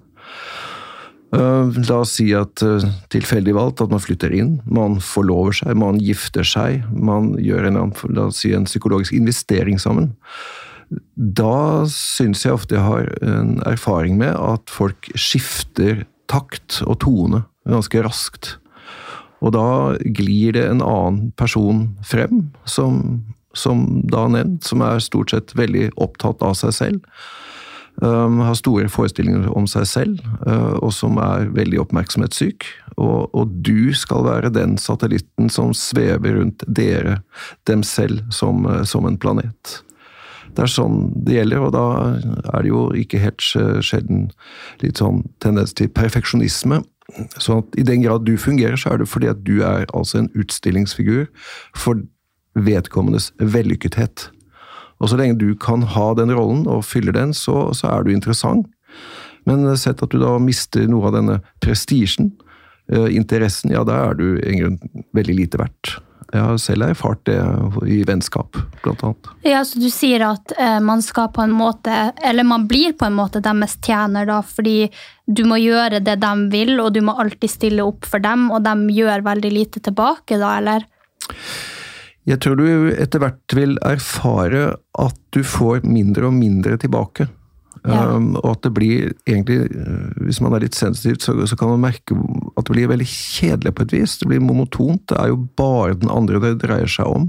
[1.34, 5.74] Uh, la oss si at uh, tilfeldig valgt at man flytter inn, man forlover seg,
[5.82, 7.80] man gifter seg, man gjør en,
[8.14, 10.12] la oss si, en psykologisk investering sammen.
[11.16, 17.42] Da syns jeg ofte jeg har en erfaring med at folk skifter takt og tone
[17.66, 18.58] ganske raskt.
[19.42, 19.68] Og da
[20.16, 23.24] glir det en annen person frem, som,
[23.58, 27.16] som da nevnt, som er stort sett veldig opptatt av seg selv
[28.02, 32.66] Um, har store forestillinger om seg selv, uh, og som er veldig oppmerksomhetssyk.
[32.98, 37.20] Og, og, du skal være den satellitten som svever rundt dere,
[37.70, 39.78] dem selv, som, uh, som, en planet.
[40.58, 41.86] Det er sånn det gjelder, og da
[42.58, 43.46] er det jo ikke helt
[43.86, 44.28] sjelden
[44.82, 46.82] litt sånn tendens til perfeksjonisme.
[47.38, 50.22] Så at i den grad du fungerer, så er det fordi at du er altså
[50.22, 51.26] en utstillingsfigur
[51.78, 52.02] for
[52.54, 54.30] vedkommendes vellykkethet.
[55.04, 58.14] Og så lenge du kan ha den rollen og fyller den, så, så er du
[58.14, 58.70] interessant.
[59.44, 62.32] Men sett at du da mister noe av denne prestisjen,
[62.88, 64.80] eh, interessen, ja da er du i grunn
[65.16, 65.98] veldig lite verdt.
[66.34, 67.36] Jeg har selv erfart det
[67.94, 69.28] i vennskap, blant annet.
[69.46, 73.06] Ja, så Du sier at eh, man skal på en måte, eller man blir på
[73.06, 74.88] en måte deres tjener, da, fordi
[75.28, 78.64] du må gjøre det de vil, og du må alltid stille opp for dem, og
[78.66, 80.88] de gjør veldig lite tilbake, da, eller?
[82.30, 87.28] Jeg tror du etter hvert vil erfare at du får mindre og mindre tilbake.
[87.84, 88.06] Ja.
[88.16, 91.74] Um, og at det blir egentlig, uh, hvis man er litt sensitiv, så, så, kan
[91.74, 92.16] man merke
[92.56, 94.16] at det blir veldig kjedelig på et vis.
[94.22, 95.04] Det blir monotont.
[95.12, 97.28] Det er jo bare den andre det dreier seg om,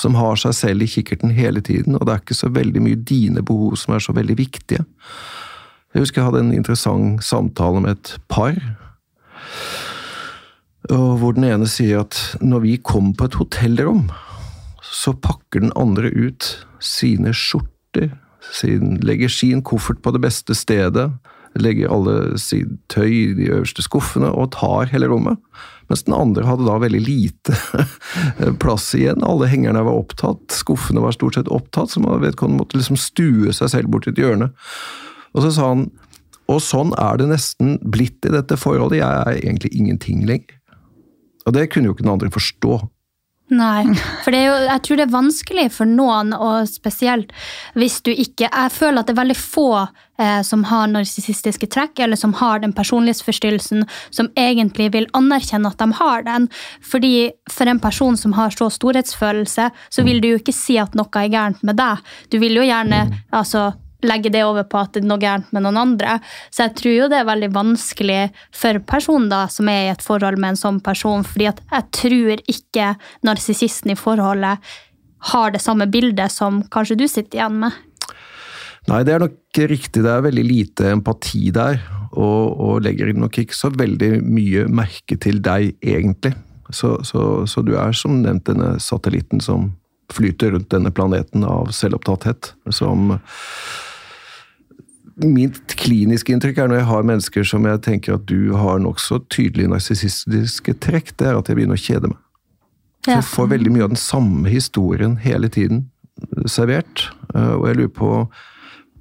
[0.00, 1.98] som har seg selv i kikkerten hele tiden.
[1.98, 4.86] Og det er ikke så veldig mye dine behov som er så veldig viktige.
[5.92, 8.56] Jeg husker jeg hadde en interessant samtale med et par
[10.90, 14.08] og hvor den ene sier at når vi kommer på et hotellrom,
[14.82, 16.48] så pakker den andre ut
[16.82, 18.10] sine skjorter,
[18.52, 21.12] sin, legger sin koffert på det beste stedet,
[21.54, 25.38] legger alle sitt tøy i de øverste skuffene og tar hele rommet.
[25.90, 27.56] Mens den andre hadde da veldig lite
[28.62, 29.22] plass igjen.
[29.26, 33.52] Alle hengerne var opptatt, skuffene var stort sett opptatt, så man vedkommende måtte liksom stue
[33.54, 34.50] seg selv bort et hjørne.
[35.36, 35.90] Og så sa han
[36.50, 40.58] og sånn er det nesten blitt i dette forholdet, jeg er egentlig ingenting lenger.
[41.46, 42.80] Og det kunne jo ikke noen andre forstå.
[43.52, 43.84] Nei,
[44.24, 47.34] for jo, jeg tror det er vanskelig for noen, og spesielt
[47.76, 52.00] hvis du ikke Jeg føler at det er veldig få eh, som har narsissistiske trekk,
[52.00, 56.48] eller som har den personlighetsforstyrrelsen, som egentlig vil anerkjenne at de har den.
[56.80, 60.96] Fordi for en person som har så storhetsfølelse, så vil du jo ikke si at
[60.96, 62.00] noe er gærent med deg.
[62.32, 63.72] Du vil jo gjerne altså,
[64.06, 66.18] legge det over på at det er noe gærent med noen andre.
[66.50, 68.20] Så jeg tror jo det er veldig vanskelig
[68.62, 71.88] for personen da, som er i et forhold med en sånn person, fordi at jeg
[71.98, 72.92] tror ikke
[73.26, 74.74] narsissisten i forholdet
[75.32, 77.80] har det samme bildet som kanskje du sitter igjen med.
[78.90, 80.02] Nei, det er nok riktig.
[80.02, 81.78] Det er veldig lite empati der,
[82.12, 86.34] og, og legger nok ikke så veldig mye merke til deg, egentlig.
[86.72, 89.70] Så, så, så du er som nevnt denne satellitten som
[90.12, 93.14] flyter rundt denne planeten av selvopptatthet, som
[95.20, 99.20] Mitt kliniske inntrykk er når jeg har mennesker som jeg tenker at du har nokså
[99.32, 102.20] tydelige narsissistiske trekk, det er at jeg begynner å kjede meg.
[103.06, 103.18] Ja.
[103.18, 105.88] Jeg får veldig mye av den samme historien hele tiden
[106.50, 107.08] servert.
[107.34, 108.14] Eh, og jeg lurer på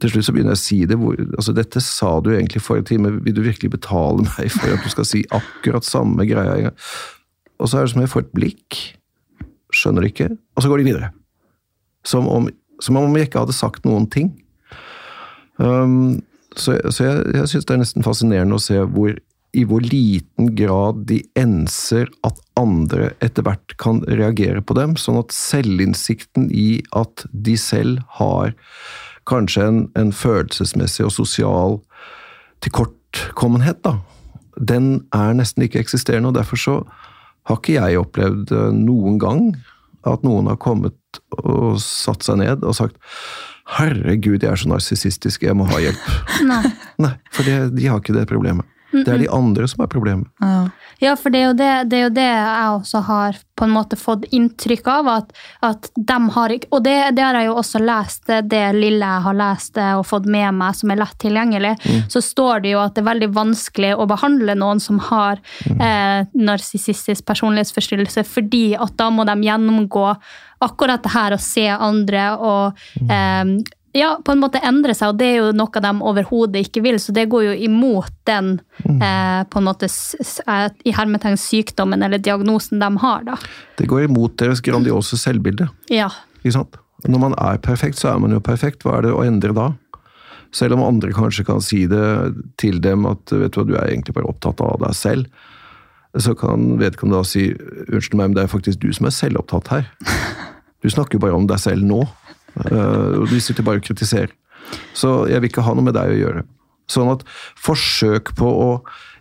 [0.02, 0.96] Til slutt så begynner jeg å si det.
[0.98, 4.82] Hvor, altså Dette sa du egentlig forrige time, vil du virkelig betale meg for at
[4.82, 6.72] du skal si akkurat samme greia?
[7.62, 8.80] Og så er det som jeg får et blikk.
[9.70, 10.32] Skjønner ikke.
[10.58, 11.12] Og så går de videre.
[12.02, 12.50] Som om,
[12.82, 14.32] som om jeg ikke hadde sagt noen ting.
[15.62, 16.22] Um,
[16.58, 19.14] så, så, jeg, jeg syns det er nesten fascinerende å se hvor,
[19.56, 25.22] i hvor liten grad de enser at andre etter hvert kan reagere på dem, sånn
[25.22, 28.56] at selvinnsikten i at de selv har
[29.30, 31.78] kanskje en, en følelsesmessig og sosial
[32.66, 34.00] tilkortkommenhet, da,
[34.58, 36.32] den er nesten ikke eksisterende.
[36.32, 36.76] og Derfor så
[37.50, 39.46] har ikke jeg opplevd eh, noen gang
[40.08, 42.98] at noen har kommet og satt seg ned og sagt
[43.72, 46.12] 'herregud, jeg er så narsissistisk, jeg må ha hjelp'.
[46.52, 46.64] Nei.
[47.02, 48.68] Nei, for de, de har ikke det problemet.
[48.92, 50.30] Det er de andre som er problemet.
[50.44, 50.70] Ja.
[51.02, 53.72] Ja, for det er, jo det, det er jo det jeg også har på en
[53.74, 55.08] måte fått inntrykk av.
[55.10, 55.32] At,
[55.66, 59.26] at de har ikke Og det, det har jeg jo også lest, det lille jeg
[59.26, 61.74] har lest og fått med meg som er lett tilgjengelig.
[62.12, 65.42] Så står det jo at det er veldig vanskelig å behandle noen som har
[65.74, 70.08] eh, narsissistisk personlighetsforstyrrelse, fordi at da må de gjennomgå
[70.62, 73.58] akkurat det her å se andre og eh,
[73.94, 77.00] ja, på en måte endre seg, og det er jo noe de overhodet ikke vil.
[77.02, 78.54] Så det går jo imot den
[78.86, 83.38] eh, på en måte i hermetegn sykdommen eller diagnosen de har, da.
[83.80, 85.68] Det går imot deres grandiose selvbilde.
[85.92, 86.10] Ja.
[86.42, 86.80] Ikke sant?
[87.08, 88.86] Når man er perfekt, så er man jo perfekt.
[88.86, 89.72] Hva er det å endre da?
[90.56, 92.04] Selv om andre kanskje kan si det
[92.62, 95.48] til dem at vet du hva, du er egentlig bare opptatt av deg selv,
[96.20, 99.72] så kan vedkommende da si unnskyld meg, men det er faktisk du som er selvopptatt
[99.72, 99.86] her.
[100.84, 102.02] Du snakker jo bare om deg selv nå.
[102.60, 104.34] Eh, og du sitter bare og kritiserer.
[104.96, 106.44] Så jeg vil ikke ha noe med deg å gjøre.
[106.92, 107.24] Sånn at
[107.60, 108.72] forsøk på å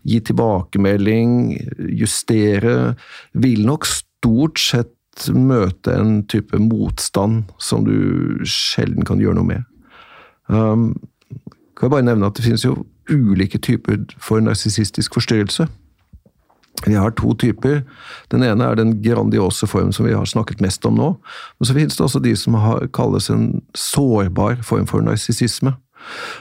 [0.09, 1.59] gi tilbakemelding,
[2.01, 2.95] justere,
[3.33, 9.67] vil nok stort sett møte en type motstand som du sjelden kan gjøre noe med.
[10.49, 10.95] Um,
[11.77, 15.67] kan jeg bare nevne at Det finnes jo ulike typer for narsissistisk forstyrrelse.
[16.87, 17.83] Vi har to typer.
[18.33, 21.11] Den ene er den grandiose formen som vi har snakket mest om nå.
[21.59, 25.75] Men så finnes det også de som har, kalles en sårbar form for narsissisme.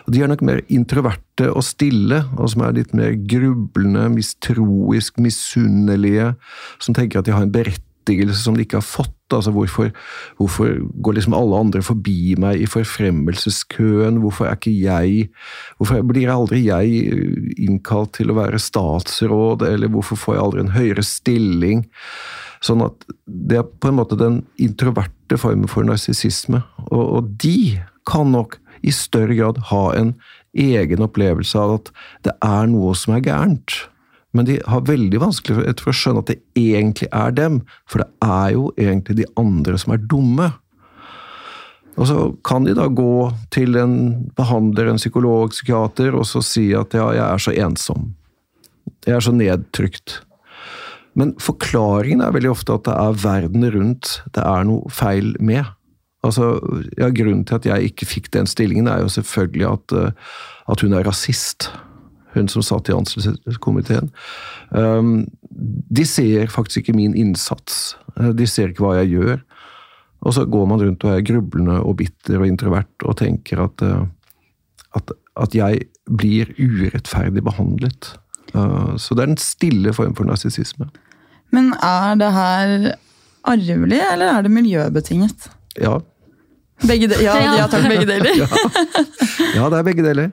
[0.08, 6.32] De er nok mer introverte og stille, og som er litt mer grublende, mistroisk, misunnelige,
[6.80, 7.89] som tenker at de har en berettigelse
[8.38, 9.16] som de ikke har fått.
[9.30, 9.92] Altså hvorfor,
[10.40, 10.72] hvorfor
[11.06, 14.18] går liksom alle andre forbi meg i forfremmelseskøen?
[14.24, 15.28] Hvorfor er ikke jeg
[15.78, 17.04] Hvorfor blir aldri jeg
[17.62, 21.86] innkalt til å være statsråd, eller hvorfor får jeg aldri en høyere stilling?
[22.66, 26.64] Sånn at det er på en måte den introverte formen for narsissisme.
[26.90, 27.80] Og, og de
[28.10, 30.16] kan nok i større grad ha en
[30.58, 31.94] egen opplevelse av at
[32.26, 33.78] det er noe som er gærent.
[34.38, 38.10] Men de har veldig vanskelig for, å skjønne at det egentlig er dem, for det
[38.26, 40.52] er jo egentlig de andre som er dumme.
[42.00, 42.18] Og så
[42.48, 43.98] kan de da gå til en
[44.38, 48.12] behandler, en psykolog, psykiater, og så si at ja, jeg er så ensom.
[49.08, 50.20] Jeg er så nedtrykt.
[51.18, 55.66] Men forklaringen er veldig ofte at det er verden rundt det er noe feil med.
[56.24, 56.58] Altså,
[57.00, 60.34] ja, Grunnen til at jeg ikke fikk den stillingen, er jo selvfølgelig at, uh,
[60.72, 61.72] at hun er rasist.
[62.36, 64.12] Hun som satt i ansettelseskomiteen.
[64.70, 65.28] Um,
[65.90, 67.96] de ser faktisk ikke min innsats.
[68.20, 69.42] Uh, De ser ikke hva jeg gjør.
[70.22, 73.82] Og så går man rundt og er grublende og bitter og introvert og tenker at,
[73.82, 74.06] uh,
[75.00, 78.14] at, at jeg blir urettferdig behandlet.
[78.54, 80.90] Uh, Så det er en stille form for narsissisme.
[81.52, 82.92] Men er det her
[83.50, 85.50] arvelig, eller er det miljøbetinget?
[85.82, 85.98] Ja.
[86.88, 88.44] Begge de ja, ja takk, begge deler.
[89.58, 90.30] Ja, det er begge deler.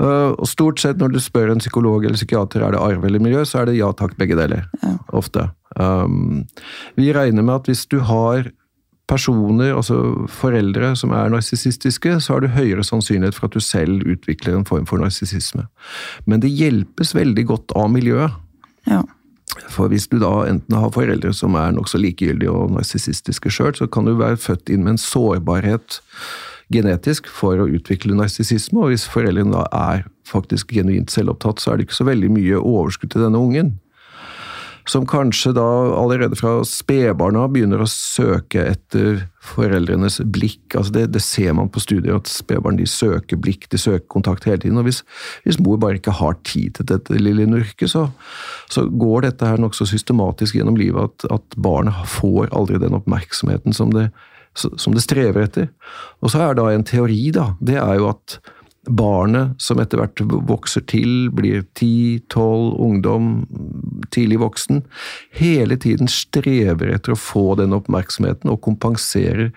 [0.00, 3.22] Uh, og stort sett når du spør en psykolog eller psykiater er det arv eller
[3.22, 4.66] miljø, så er det ja takk, begge deler.
[5.14, 5.46] Ofte.
[5.78, 6.42] Um,
[6.98, 8.50] vi regner med at hvis du har
[9.12, 14.04] personer, altså foreldre, som er narsissistiske, så har du høyere sannsynlighet for at du selv
[14.08, 15.66] utvikler en form for narsissisme.
[16.26, 18.38] Men det hjelpes veldig godt av miljøet.
[18.88, 19.02] Ja.
[19.72, 23.88] For hvis du da enten har foreldre som er nokså likegyldige og narsissistiske sjøl, så
[23.90, 26.00] kan du være født inn med en sårbarhet
[26.72, 31.78] genetisk for å utvikle narsissisme, og hvis foreldrene da er faktisk genuint selvopptatt, så er
[31.78, 33.74] det ikke så veldig mye overskudd til denne ungen.
[34.88, 35.64] Som kanskje da
[35.94, 40.74] allerede fra spedbarna begynner å søke etter foreldrenes blikk.
[40.74, 44.58] altså Det, det ser man på studier, at spedbarn søker blikk, de søker kontakt hele
[44.62, 44.78] tiden.
[44.78, 45.02] og Hvis,
[45.44, 48.08] hvis mor bare ikke har tid til dette lille nurket, så,
[48.70, 53.76] så går dette her nokså systematisk gjennom livet at, at barnet får aldri den oppmerksomheten
[53.76, 54.10] som det,
[54.54, 55.70] som det strever etter.
[56.22, 58.40] Og så er da en teori, da, det er jo at
[58.90, 63.28] barnet som etter hvert vokser til, blir 10-12, ungdom,
[64.14, 64.82] tidlig voksen,
[65.38, 69.52] hele tiden strever etter å få den oppmerksomheten og kompenserer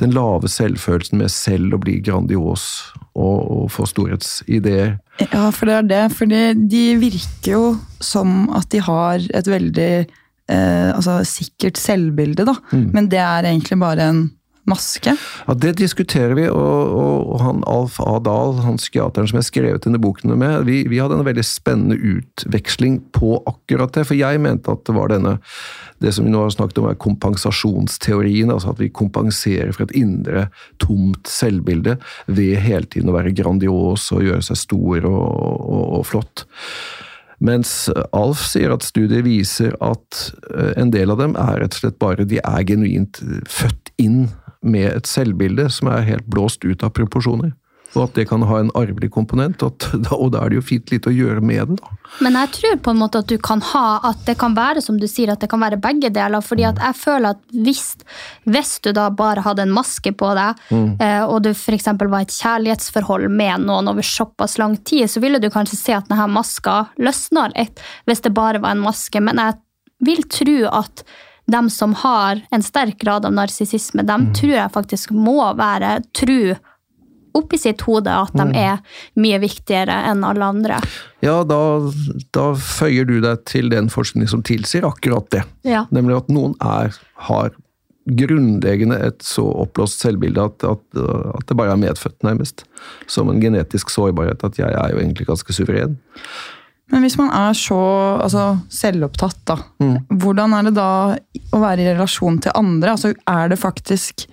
[0.00, 2.66] den lave selvfølelsen med selv å bli grandios
[3.14, 4.96] og, og få storhetsideer.
[5.22, 6.04] Ja, for det er det.
[6.18, 6.30] For
[6.74, 7.64] de virker jo
[8.02, 9.90] som at de har et veldig
[10.50, 12.56] eh, altså, sikkert selvbilde, da.
[12.74, 12.88] Mm.
[12.96, 14.24] Men det er egentlig bare en
[14.70, 15.14] maske.
[15.46, 18.16] Ja, Det diskuterer vi, og, og, han Alf A.
[18.24, 21.98] Dahl, han psykiateren som jeg skrev denne boken med, vi, vi hadde en veldig spennende
[21.98, 24.06] utveksling på akkurat det.
[24.08, 25.38] For jeg mente at det var denne
[26.02, 28.52] det som vi nå har snakket om, er kompensasjonsteorien.
[28.52, 30.48] Altså at vi kompenserer for et indre,
[30.82, 36.06] tomt selvbilde ved hele tiden å være grandios og gjøre seg stor og, og, og
[36.08, 36.46] flott.
[37.44, 40.20] Mens Alf sier at studier viser at
[40.54, 44.28] eh, en del av dem er rett og slett bare de er genuint født inn
[44.64, 47.52] med et selvbilde som er helt blåst ut av proporsjoner.
[47.94, 49.62] og at det kan ha en arvelig komponent.
[49.62, 51.92] At, og da er det jo fint lite å gjøre med det, da.
[52.26, 54.96] Men jeg tror på en måte at du kan ha, at det kan være som
[54.98, 56.42] du sier, at det kan være begge deler.
[56.42, 57.84] fordi at jeg føler at hvis,
[58.50, 60.96] hvis du da bare hadde en maske på deg, Mm.
[61.06, 61.86] eh, og du f.eks.
[61.94, 65.94] var i et kjærlighetsforhold med noen over såpass lang tid, så ville du kanskje se
[65.94, 67.78] at denne maska løsner litt,
[68.10, 69.22] hvis det bare var en maske.
[69.22, 69.54] Men jeg
[70.02, 71.04] vil tro at
[71.50, 76.54] dem som har en sterk grad av narsissisme, dem tror jeg faktisk må være tru
[77.34, 78.54] oppi sitt hode at de Mm.
[78.54, 78.78] er
[79.18, 80.76] mye viktigere enn alle andre.
[81.20, 81.58] Ja, da,
[82.32, 85.42] da føyer du deg til den forskning som tilsier akkurat det.
[85.66, 85.84] Ja.
[85.90, 86.94] Nemlig at noen er,
[87.26, 87.50] har
[88.06, 90.82] grunnleggende et så oppblåst selvbilde at, at,
[91.34, 92.64] at det bare er medfødt, nærmest.
[93.10, 94.44] Som en genetisk sårbarhet.
[94.44, 95.98] At jeg er jo egentlig ganske suveren.
[96.94, 97.76] Men hvis man er så
[98.22, 99.96] altså, selvopptatt, da, Mm.
[100.22, 100.88] hvordan er det da
[101.52, 102.92] å være i relasjon til andre?
[102.94, 104.28] Altså, er det faktisk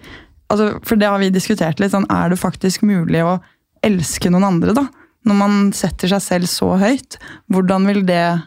[0.51, 1.91] altså, For det har vi diskutert litt.
[1.95, 3.39] Sånn, er det faktisk mulig å
[3.83, 4.85] elske noen andre, da?
[5.25, 7.17] Når man setter seg selv så høyt.
[7.49, 8.43] Hvordan vil det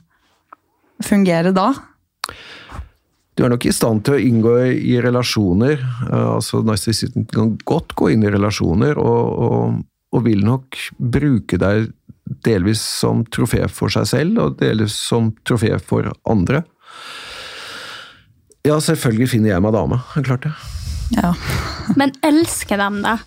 [1.02, 1.72] fungere da?
[3.34, 5.80] Du er nok i stand til å inngå i relasjoner.
[5.80, 9.82] eh, altså Narsissisten kan godt gå inn i relasjoner, og, og,
[10.14, 11.90] og vil nok bruke deg
[12.46, 16.62] delvis som trofé for seg selv, og delvis som trofé for andre.
[18.64, 20.00] Ja, selvfølgelig finner jeg meg dame.
[20.24, 20.54] Klart det.
[21.18, 21.34] Ja.
[22.00, 23.24] Men elsker de deg?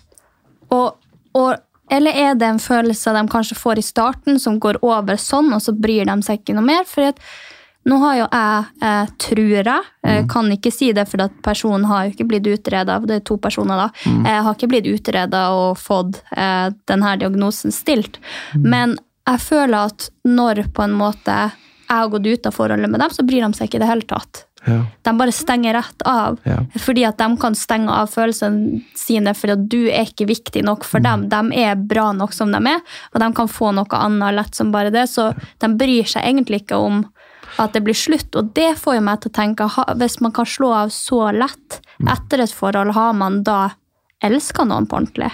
[0.74, 0.96] Og,
[1.38, 1.52] og,
[1.94, 5.62] eller er det en følelse de kanskje får i starten, som går over sånn, og
[5.64, 6.88] så bryr de seg ikke noe mer?
[6.88, 7.22] Fordi at,
[7.88, 10.28] nå har jo jeg, eh, tror jeg, mm.
[10.30, 13.84] kan ikke si det, for personen har jo ikke blitt utreda, det er to personer
[13.84, 14.24] da, Mm.
[14.26, 18.18] Jeg har ikke blitt utreda og fått eh, denne diagnosen stilt.
[18.54, 18.96] Men
[19.28, 21.38] jeg føler at når på en måte
[21.88, 23.88] jeg har gått ut av forholdet med dem, så bryr de seg ikke i det
[23.88, 24.44] hele tatt.
[24.66, 24.82] Ja.
[25.02, 26.38] De bare stenger rett av.
[26.44, 26.58] Ja.
[26.78, 30.84] Fordi at de kan stenge av følelsene sine fordi at du er ikke viktig nok
[30.84, 31.28] for dem.
[31.32, 32.82] De er bra nok som de er,
[33.14, 35.06] og de kan få noe annet lett som bare det.
[35.08, 35.30] Så
[35.62, 37.06] de bryr seg egentlig ikke om
[37.62, 38.30] at det blir slutt.
[38.38, 39.68] Og det får jo meg til å tenke,
[40.00, 43.74] hvis man kan slå av så lett etter et forhold, har man da
[44.24, 45.30] elska noen på ordentlig?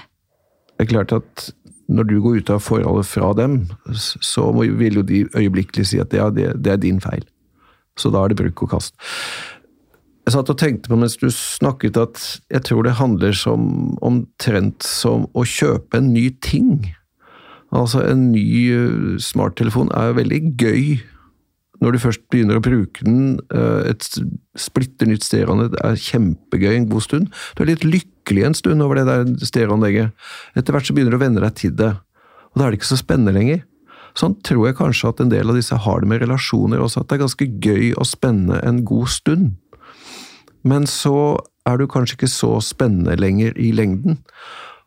[0.75, 1.51] Det er klart at
[1.93, 3.59] når du går ut av forholdet fra dem,
[3.95, 7.27] så vil jo de øyeblikkelig si at ja, det, det er din feil.
[8.01, 8.97] Så da er det bruk og kast.
[10.25, 14.87] Jeg satt og tenkte på mens du snakket at jeg tror det handler som, omtrent
[14.89, 16.95] som å kjøpe en ny ting.
[17.75, 20.85] Altså en ny eh, smarttelefon er veldig gøy
[21.85, 23.37] når du først begynner å bruke den.
[23.53, 24.09] eh, Et
[24.57, 27.29] splitter nytt stereoanlegg er kjempegøy en god stund.
[27.55, 30.17] Du er litt lykkelig en stund over det der stereoanlegget.
[30.57, 31.93] Etter hvert så begynner du å venne deg til det,
[32.55, 33.65] og da er det ikke så spennende lenger.
[34.15, 37.11] Sånn tror jeg kanskje at en del av disse har det med relasjoner også, at
[37.11, 39.57] det er ganske gøy og spennende en god stund.
[40.65, 44.21] Men så er du kanskje ikke så spennende lenger i lengden.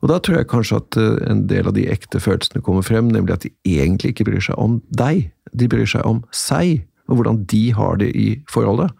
[0.01, 3.09] Og da tror jeg kanskje at eh, en del av de ekte følelsene kommer frem,
[3.11, 5.27] nemlig at de egentlig ikke bryr seg om deg.
[5.53, 8.91] De bryr seg om seg, og hvordan de har det i forholdet.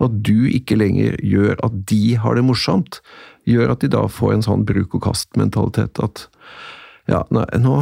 [0.00, 3.00] Og at du ikke lenger gjør at de har det morsomt,
[3.48, 6.26] gjør at de da får en sånn bruk-og-kast-mentalitet at
[7.04, 7.74] ja, nei, nå,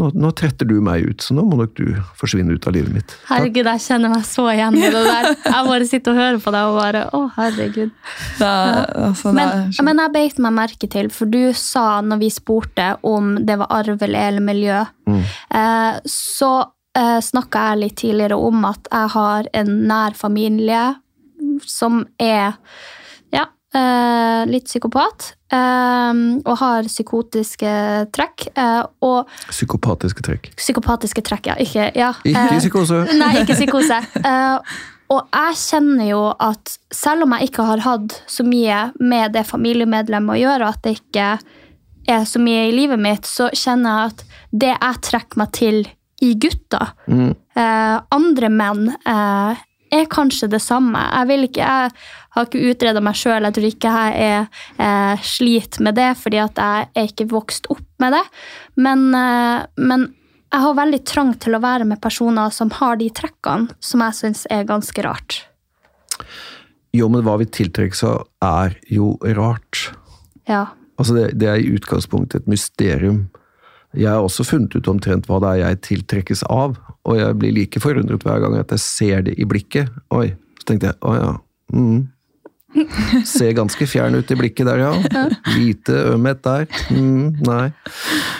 [0.00, 2.94] nå, nå tretter du meg ut, så nå må nok du forsvinne ut av livet
[2.94, 3.14] mitt.
[3.28, 5.28] Herregud, jeg kjenner meg så igjen i det der.
[5.44, 7.92] Jeg bare sitter og hører på deg og bare Å, herregud.
[8.40, 13.34] altså, men, men jeg beit meg merke til, for du sa når vi spurte om
[13.44, 14.80] det var arvelig eller miljø,
[15.12, 16.54] eh, så
[16.98, 20.82] eh, snakka jeg litt tidligere om at jeg har en nær familie
[21.66, 22.54] som er
[23.32, 25.34] ja, eh, litt psykopat.
[25.52, 27.72] eh, og har psykotiske
[28.12, 28.48] trekk.
[28.56, 30.50] eh, og Psykopatiske trekk.
[30.56, 31.54] Psykopatiske trekk, ja.
[31.60, 32.12] Ikke, ja.
[32.24, 33.02] Ikke psykose.
[33.20, 34.00] Nei, ikke psykose.
[35.12, 39.42] Og jeg kjenner jo at selv om jeg ikke har hatt så mye med det
[39.44, 41.26] familiemedlemmet å gjøre, at det ikke
[42.08, 44.24] er så mye i livet mitt, så kjenner jeg at
[44.64, 45.82] det jeg trekker meg til
[46.22, 47.34] i gutter, Mm.
[47.56, 49.56] eh, andre menn, eh,
[49.92, 50.96] er kanskje det samme.
[51.28, 51.90] Jeg, ikke, jeg
[52.30, 54.48] har ikke utreda meg sjøl, jeg tror ikke jeg er
[54.78, 58.22] eh, slit med det, fordi jeg er ikke vokst opp med det.
[58.76, 60.06] Men, eh, men
[60.52, 64.18] jeg har veldig trang til å være med personer som har de trekkene, som jeg
[64.22, 65.42] syns er ganske rart.
[66.92, 68.14] Jo, men hva vi tiltrekker så
[68.44, 69.92] er jo rart.
[70.48, 70.66] Ja.
[71.00, 73.26] Altså, det, det er i utgangspunktet et mysterium.
[73.98, 77.54] Jeg har også funnet ut omtrent hva det er jeg tiltrekkes av, og jeg blir
[77.56, 79.92] like forundret hver gang at jeg ser det i blikket.
[80.14, 80.30] Oi,
[80.60, 81.32] så tenkte jeg, å ja,
[81.76, 82.02] mm.
[83.28, 85.26] Ser ganske fjern ut i blikket der, ja.
[85.58, 86.64] Lite ømhet der.
[86.88, 87.66] Mm, nei.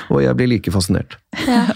[0.09, 1.19] Og jeg blir like fascinert.
[1.45, 1.67] Ja.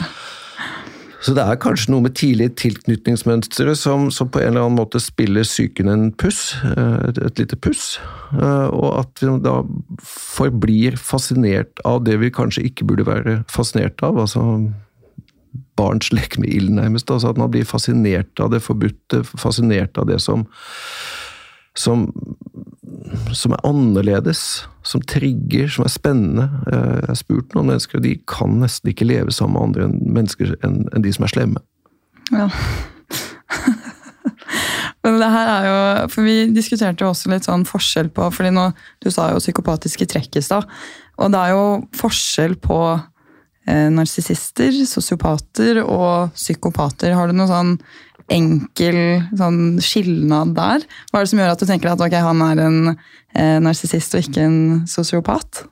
[1.24, 5.00] Så det er kanskje noe med tidlige tilknytningsmønstre som, som, på en eller annen måte
[5.02, 7.96] spiller psyken en puss, eh, et, lite puss.
[8.36, 9.60] Eh, og at vi da
[10.04, 14.20] forblir fascinert av det vi kanskje ikke burde være fascinert av.
[14.26, 14.44] altså
[15.76, 17.10] barns lek med ild, nærmest.
[17.10, 20.46] altså At man blir fascinert av det forbudte, fascinert av det som
[21.78, 22.06] som,
[23.36, 26.48] som er annerledes, som trigger, som er spennende.
[26.72, 29.88] Eh, jeg har spurt noen mennesker, og de kan nesten ikke leve sammen med andre
[29.88, 31.64] enn mennesker enn, enn de som er slemme.
[32.34, 32.48] Ja.
[35.06, 35.74] Men det her er jo,
[36.10, 38.70] for Vi diskuterte jo også litt sånn forskjell på fordi nå,
[39.02, 40.66] Du sa jo psykopatiske trekk i stad.
[41.22, 41.66] Og det er jo
[41.96, 47.14] forskjell på eh, narsissister, sosiopater og psykopater.
[47.16, 47.76] Har du noe sånn
[48.32, 48.98] enkel
[49.38, 50.84] sånn skilnad der?
[51.10, 54.16] Hva er det som gjør at du tenker at okay, han er en eh, narsissist
[54.16, 54.60] og ikke en
[54.90, 55.64] sosiopat?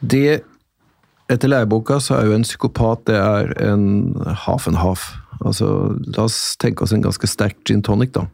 [0.00, 0.42] Det
[1.26, 4.14] Etter læreboka så er jo en psykopat det er en
[4.46, 5.08] half and half.
[5.42, 8.28] Altså, La oss tenke oss en ganske sterk gin tonic, da.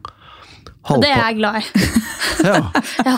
[0.85, 1.87] Halvpa det er jeg glad i.
[2.49, 2.59] ja.
[3.07, 3.17] ja.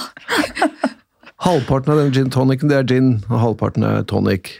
[1.43, 4.55] Halvparten av den gin tonicen det er gin, og halvparten er tonic.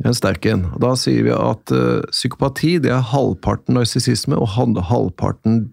[0.00, 0.66] En sterk en.
[0.80, 5.66] Da sier vi at uh, psykopati det er halvparten narsissisme og halvparten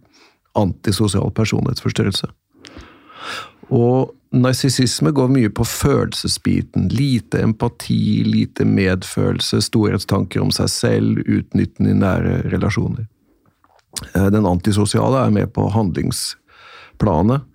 [0.60, 2.28] antisosial personlighetsforstyrrelse.
[3.72, 6.90] Og narsissisme går mye på følelsesbiten.
[6.92, 13.08] Lite empati, lite medfølelse, storhetstanker om seg selv, utnyttende i nære relasjoner.
[14.12, 17.48] Uh, den antisosiale er med på handlingsplanet.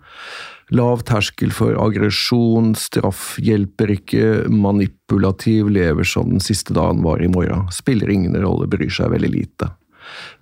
[0.72, 7.28] Lav terskel for aggresjon, straff hjelper ikke, manipulativ, lever som den siste dagen var i
[7.28, 9.68] morgen, spiller ingen rolle, bryr seg veldig lite.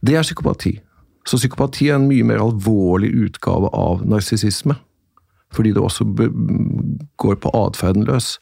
[0.01, 0.77] Det er psykopati.
[1.27, 4.79] Så psykopati er en mye mer alvorlig utgave av narsissisme.
[5.53, 6.07] Fordi det også
[7.21, 8.37] går på atferden løs.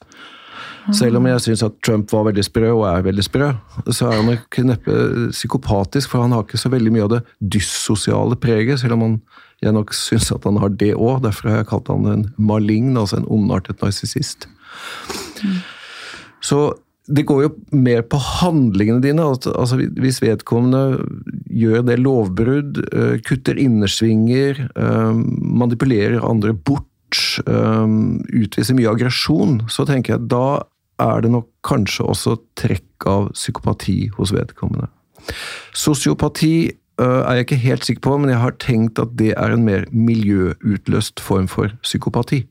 [0.97, 3.53] Selv om jeg syns at Trump var veldig sprø, og er veldig sprø,
[3.93, 4.97] så er han nok neppe
[5.31, 7.21] psykopatisk, for han har ikke så veldig mye av det
[7.55, 9.17] dyssosiale preget, selv om han
[9.61, 11.21] jeg nok syns at han har det òg.
[11.25, 14.49] Derfor har jeg kalt han en malign, altså en ondartet narsissist.
[16.41, 16.71] Så
[17.11, 19.25] det går jo mer på handlingene dine.
[19.25, 21.03] altså Hvis vedkommende
[21.51, 25.13] gjør det lovbrudd, eh, kutter innersvinger, eh,
[25.61, 26.87] manipulerer andre bort,
[27.47, 27.87] eh,
[28.33, 30.63] utviser mye aggresjon, så tenker jeg at da
[31.01, 34.89] er det nok kanskje også trekk av psykopati hos vedkommende.
[35.77, 36.71] Sosiopati
[37.01, 39.65] Øh, er jeg ikke helt sikker på, men jeg har tenkt at det er en
[39.65, 42.45] mer miljøutløst form for psykopati.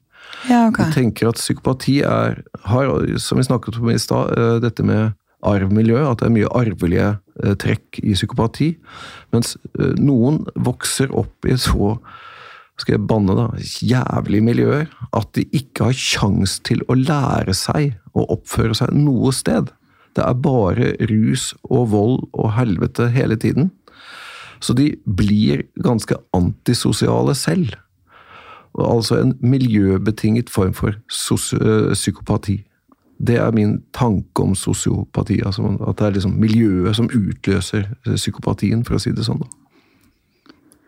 [0.49, 0.87] Ja, okay.
[0.87, 5.11] Jeg tenker at psykopati er, har, som vi snakket om i stad, øh, dette med
[5.43, 7.11] arvmiljø, at det er mye arvelige
[7.43, 8.71] øh, trekk i psykopati.
[9.33, 9.57] Mens
[10.01, 11.95] noen vokser opp i så
[12.79, 13.47] skal jeg banne da,
[13.83, 19.33] jævlige miljøer at de ikke har kjangs til å lære seg å oppføre seg noe
[19.35, 19.71] sted.
[20.15, 23.69] Det er bare rus og vold og helvete hele tiden.
[24.59, 27.75] Så de blir ganske antisosiale selv.
[28.79, 32.59] Altså en miljøbetinget form for eh, psykopati.
[33.19, 35.41] Det er min tanke om sosiopati.
[35.45, 39.43] Altså at det er liksom miljøet som utløser psykopatien, for å si det sånn.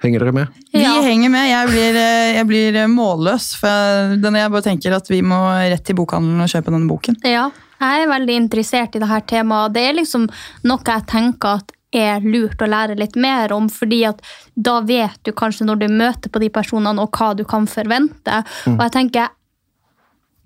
[0.01, 0.61] Henger dere med?
[0.73, 1.49] Vi henger med.
[1.49, 3.51] Jeg blir, eh, jeg blir målløs.
[3.59, 7.19] For jeg, jeg bare tenker at vi må rett til bokhandelen og kjøpe denne boken.
[7.27, 7.49] Ja,
[7.81, 9.75] jeg er veldig interessert i dette temaet.
[9.77, 10.25] Det er liksom
[10.69, 14.21] noe jeg tenker at er lurt å lære litt mer om, fordi at
[14.55, 18.41] da vet du kanskje når du møter på de personene, og hva du kan forvente.
[18.65, 18.77] Mm.
[18.77, 19.29] Og jeg tenker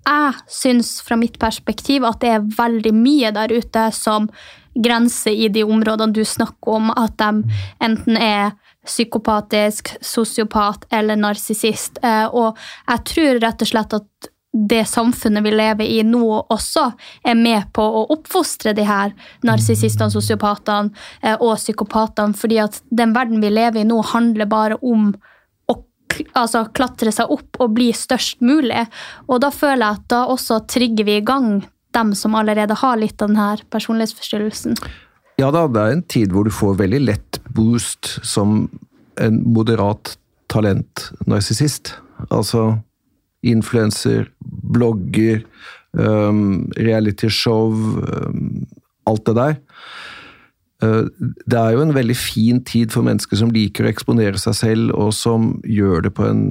[0.06, 4.28] jeg syns fra mitt perspektiv at det er veldig mye der ute som
[4.76, 8.52] grenser i de områdene du snakker om, at de enten er
[8.86, 12.00] psykopatisk, sosiopat eller narsissist.
[12.02, 12.56] Eh, og
[12.86, 16.86] jeg tror rett og slett at det samfunnet vi lever i nå også,
[17.28, 19.12] er med på å oppfostre de her
[19.44, 22.34] narsissistene, sosiopatene eh, og psykopatene.
[22.34, 25.10] fordi at den verden vi lever i nå, handler bare om
[25.68, 25.76] å
[26.32, 28.86] altså, klatre seg opp og bli størst mulig.
[29.28, 31.66] Og da føler jeg at da også trigger vi i gang
[31.96, 34.76] dem som allerede har litt av denne personlighetsforstyrrelsen.
[35.36, 38.62] Ja da, det er en tid hvor du får veldig lett boost som
[39.20, 40.14] en moderat
[40.52, 41.92] talent narsissist.
[42.32, 42.78] Altså
[43.46, 45.42] influenser, blogger,
[45.92, 48.64] um, realityshow, um,
[49.06, 49.58] alt det der.
[50.82, 51.04] Uh,
[51.44, 54.94] det er jo en veldig fin tid for mennesker som liker å eksponere seg selv,
[54.96, 56.42] og som gjør det på en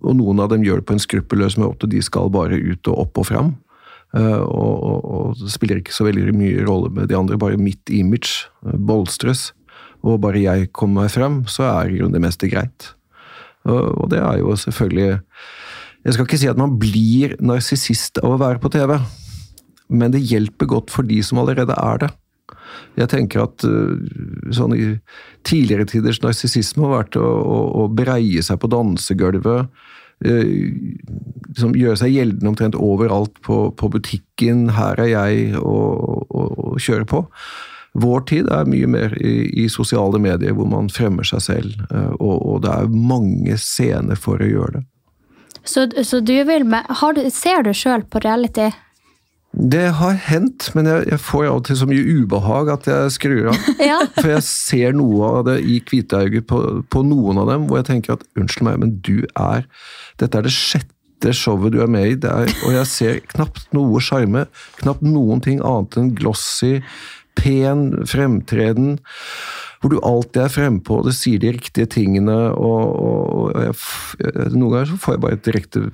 [0.00, 3.02] Og noen av dem gjør det på en skruppelløs måte, de skal bare ut og
[3.02, 3.50] opp og fram.
[4.10, 7.92] Uh, og, og, og, spiller ikke så veldig mye rolle med de andre, bare mitt
[7.94, 9.50] image uh, bolstres.
[10.02, 12.94] Og bare jeg kommer meg frem, så er jo det meste greit.
[13.68, 15.20] og det er jo selvfølgelig
[16.00, 18.94] jeg skal ikke si at man blir narsissist av å være på TV,
[19.92, 22.08] men det hjelper godt for de som allerede er det.
[22.96, 23.66] Jeg tenker at
[24.56, 24.72] sånn
[25.44, 29.68] tidligere tiders narsissisme har vært å, å, å breie seg på dansegulvet.
[30.20, 34.68] Liksom gjøre seg gjeldende omtrent overalt på, på butikken.
[34.70, 37.24] 'Her er jeg', og, og, kjøre på.
[38.00, 41.72] Vår tid er mye mer i, i sosiale medier, hvor man fremmer seg selv.
[41.90, 44.84] Uh, og, og, det er mange scener for å gjøre det.
[45.64, 48.70] Så, så du vil med, du, ser du sjøl på reality?
[49.50, 53.14] Det har hendt, men jeg, jeg får av og til så mye ubehag at jeg
[53.16, 53.64] skrur av.
[53.90, 53.98] ja.
[54.14, 57.88] For jeg ser noe av det i hvitøyet på, på noen av dem, hvor jeg
[57.90, 59.66] tenker at unnskyld meg, men du er
[60.20, 64.02] Dette er det sjette showet du er med i, er, og jeg ser knapt noe
[64.04, 64.46] sjarme.
[64.82, 66.78] Knapt noen ting annet enn glossy,
[67.38, 68.98] pen fremtreden
[69.80, 72.36] hvor du alltid er frempå, og det sier de riktige tingene.
[72.52, 73.76] og, og jeg,
[74.52, 75.84] Noen ganger så får jeg bare et direkte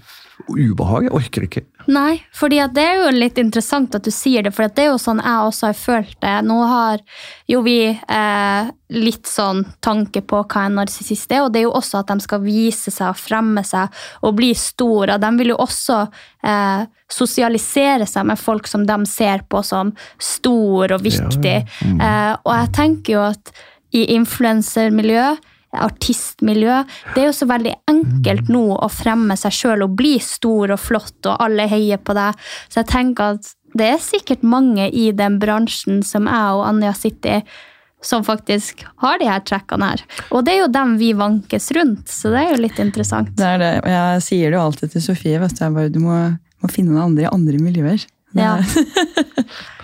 [0.49, 1.07] ubehag.
[1.07, 1.62] Jeg orker ikke.
[1.91, 4.99] Nei, for det er jo litt interessant at du sier det, for det er jo
[5.01, 6.34] sånn jeg også har følt det.
[6.47, 7.03] Nå har
[7.51, 11.74] jo vi eh, litt sånn tanke på hva en narsissist er, og det er jo
[11.78, 15.18] også at de skal vise seg og fremme seg og bli store.
[15.22, 16.03] De vil jo også
[16.47, 21.59] eh, sosialisere seg med folk som de ser på som stor og viktig.
[21.62, 21.91] Ja.
[21.91, 22.01] Mm.
[22.03, 23.55] Eh, og jeg tenker jo at
[23.95, 25.37] i influensermiljø
[25.85, 26.81] artistmiljø.
[27.14, 30.83] Det er jo så veldig enkelt nå å fremme seg sjøl og bli stor og
[30.83, 32.37] flott, og alle heier på deg.
[32.68, 36.95] Så jeg tenker at det er sikkert mange i den bransjen som jeg og Anja
[36.97, 37.57] sitter i,
[38.05, 40.03] som faktisk har de her trekkene her.
[40.31, 43.33] Og det er jo dem vi vankes rundt, så det er jo litt interessant.
[43.37, 45.99] Det er det, jeg sier det jo alltid til Sofie, vet du, jeg bare, du
[46.05, 46.18] må,
[46.62, 48.07] må finne noen andre i andre miljøer.
[48.37, 48.59] Ja.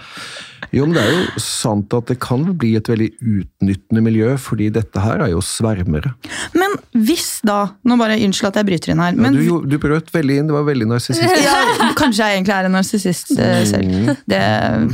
[0.72, 4.70] Jo, men det er jo sant at det kan bli et veldig utnyttende miljø, fordi
[4.72, 6.14] dette her er jo svermere.
[6.56, 9.16] Men hvis da Nå bare Unnskyld at jeg bryter inn her.
[9.18, 11.44] Men, ja, du, du brøt veldig inn, det var veldig narsissistisk.
[11.44, 14.12] Ja, kanskje jeg egentlig er en narsissist uh, selv.
[14.30, 14.42] Det,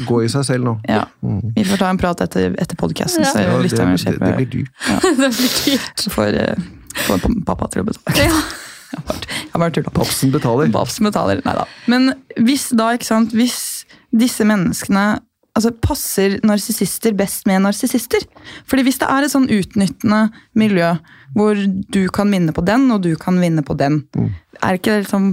[0.08, 0.74] Gå i seg selv nå.
[0.88, 1.04] Ja.
[1.22, 1.52] Mm.
[1.56, 3.26] Vi får ta en prat etter, etter podkasten.
[3.26, 3.34] Ja.
[3.48, 4.72] Ja, det, det, det, blir dyrt.
[4.88, 4.98] Ja.
[5.04, 6.08] det blir dyrt.
[6.14, 8.30] For, uh, for pappa til å betale.
[8.30, 8.40] Ja.
[9.52, 9.92] Jeg bare tulla.
[9.94, 10.70] Babsen betaler.
[10.72, 11.64] Babsen betaler, nei da.
[11.92, 13.84] Men hvis da, ikke sant, hvis
[14.16, 15.18] disse menneskene
[15.58, 18.24] altså, passer narsissister best med narsissister?
[18.68, 20.24] Fordi hvis det er et sånn utnyttende
[20.58, 20.94] miljø
[21.36, 21.58] hvor
[21.92, 24.28] du kan vinne på den, og du kan vinne på den, mm.
[24.62, 25.30] er ikke det liksom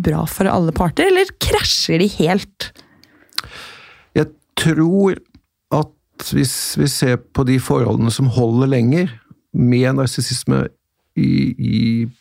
[0.00, 2.70] bra for alle parter, eller krasjer de helt?
[4.16, 4.30] Jeg
[4.60, 5.18] tror
[5.76, 9.10] at hvis vi ser på de forholdene som holder lenger,
[9.52, 10.68] med narsissisme
[11.18, 11.80] i, i,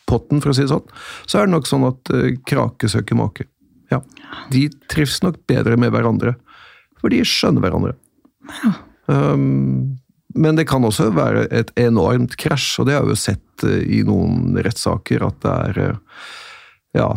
[0.09, 0.87] potten, for å si det sånn,
[1.29, 3.45] så er det nok sånn at uh, krake søker make.
[3.93, 4.01] Ja.
[4.53, 6.35] De trives nok bedre med hverandre.
[6.99, 7.95] For de skjønner hverandre.
[8.63, 8.75] Ja.
[9.09, 9.97] Um,
[10.37, 13.79] men det kan også være et enormt krasj, og det har vi jo sett uh,
[13.81, 16.27] i noen rettssaker, at det er uh,
[16.97, 17.09] Ja,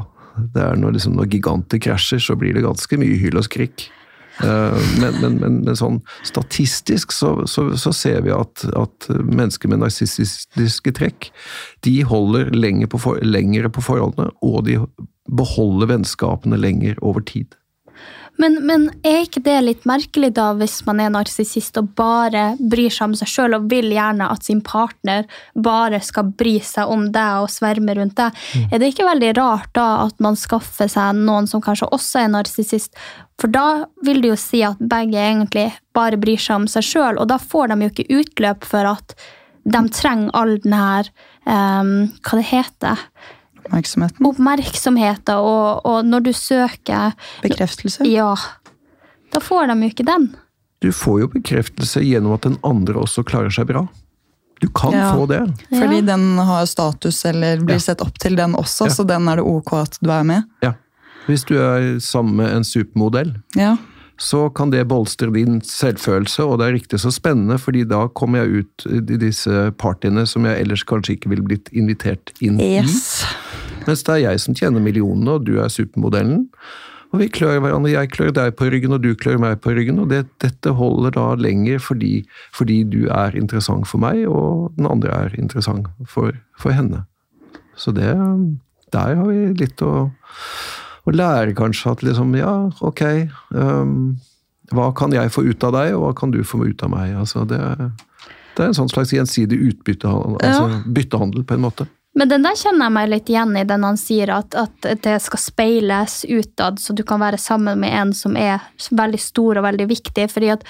[0.55, 3.91] det er når, liksom, når, giganter krasjer, så blir det ganske mye hyl og skrik.
[4.41, 9.69] Uh, men, men, men, men, sånn statistisk så, så, så ser vi at, at, mennesker
[9.69, 11.29] med narsissistiske trekk,
[11.85, 14.79] de holder lenger på, for, lengre på forholdene, og de
[15.29, 17.53] beholder vennskapene lenger over tid.
[18.41, 22.91] Men, men, er ikke det litt merkelig, da, hvis man er narsissist og bare bryr
[22.91, 27.11] seg om seg sjøl og vil gjerne at sin partner bare skal bry seg om
[27.13, 28.41] deg og sverme rundt deg?
[28.57, 28.65] Mm.
[28.71, 32.33] Er det ikke veldig rart da at man skaffer seg noen som kanskje også er
[32.33, 32.97] narsissist?
[33.41, 37.21] For da vil det jo si at begge egentlig bare bryr seg om seg sjøl,
[37.21, 39.17] og da får de jo ikke utløp for at
[39.63, 41.07] de trenger all den her
[41.47, 43.05] um, Hva det heter
[43.73, 44.27] Oppmerksomheten?
[44.27, 48.05] Oppmerksomheten, og, og, når du søker Bekreftelse?
[48.05, 48.35] Ja.
[49.33, 50.29] Da får de jo ikke den.
[50.85, 53.87] Du får jo bekreftelse gjennom at den andre også klarer seg bra.
[54.61, 55.09] Du kan ja.
[55.15, 55.41] få det.
[55.71, 56.07] Fordi ja.
[56.13, 57.87] den har status eller blir ja.
[57.87, 60.45] sett opp til den også, så den er det ok at du er med?
[60.63, 60.75] Ja.
[61.31, 63.33] Hvis du er sammen med en supermodell.
[63.57, 63.79] Ja
[64.23, 68.43] så kan det bolstre din selvfølelse, og det er riktig så spennende, fordi da kommer
[68.43, 73.25] jeg ut i disse partyene som jeg ellers kanskje ikke ville blitt invitert inn yes.
[73.25, 73.62] i.
[73.89, 76.49] Mens det er jeg som tjener millionene, og du er supermodellen.
[77.13, 77.93] Og vi klør hverandre.
[77.93, 80.01] Jeg klør deg på ryggen, og du klør meg på ryggen.
[80.01, 82.23] Og det, dette holder da lenger fordi,
[82.57, 87.05] fordi, du er interessant for meg, og den andre er interessant for, for henne.
[87.77, 88.13] Så det
[88.93, 90.11] Der har vi litt å
[91.03, 92.53] å lære kanskje at liksom, ja,
[92.85, 93.03] ok
[93.51, 94.15] um,
[94.73, 97.17] Hva kan jeg få ut av deg, og hva kan du få ut av meg?
[97.19, 97.59] Altså, det,
[98.57, 100.79] det er en sånn slags gjensidig utbyttehandel, altså, ja.
[100.87, 101.89] byttehandel, på en måte.
[102.15, 105.17] Men den der kjenner jeg meg litt igjen i, den han sier at, at, det
[105.25, 108.61] skal speiles utad, så du kan være sammen med en som er
[108.93, 110.29] veldig stor og veldig viktig.
[110.31, 110.67] fordi at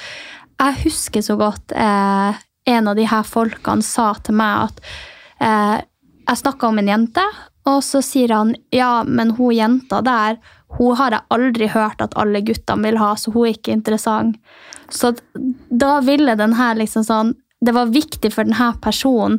[0.63, 4.83] jeg husker så godt eh, en av de her folkene sa til meg at
[5.43, 5.79] eh,
[6.29, 7.25] jeg snakka om en jente,
[7.67, 10.39] og så sier han ja, men hun jenta der
[10.79, 14.39] hun har jeg aldri hørt at alle guttene vil ha, så hun er ikke interessant.
[14.89, 15.13] Så
[15.69, 19.37] da ville den her liksom sånn Det var viktig for denne personen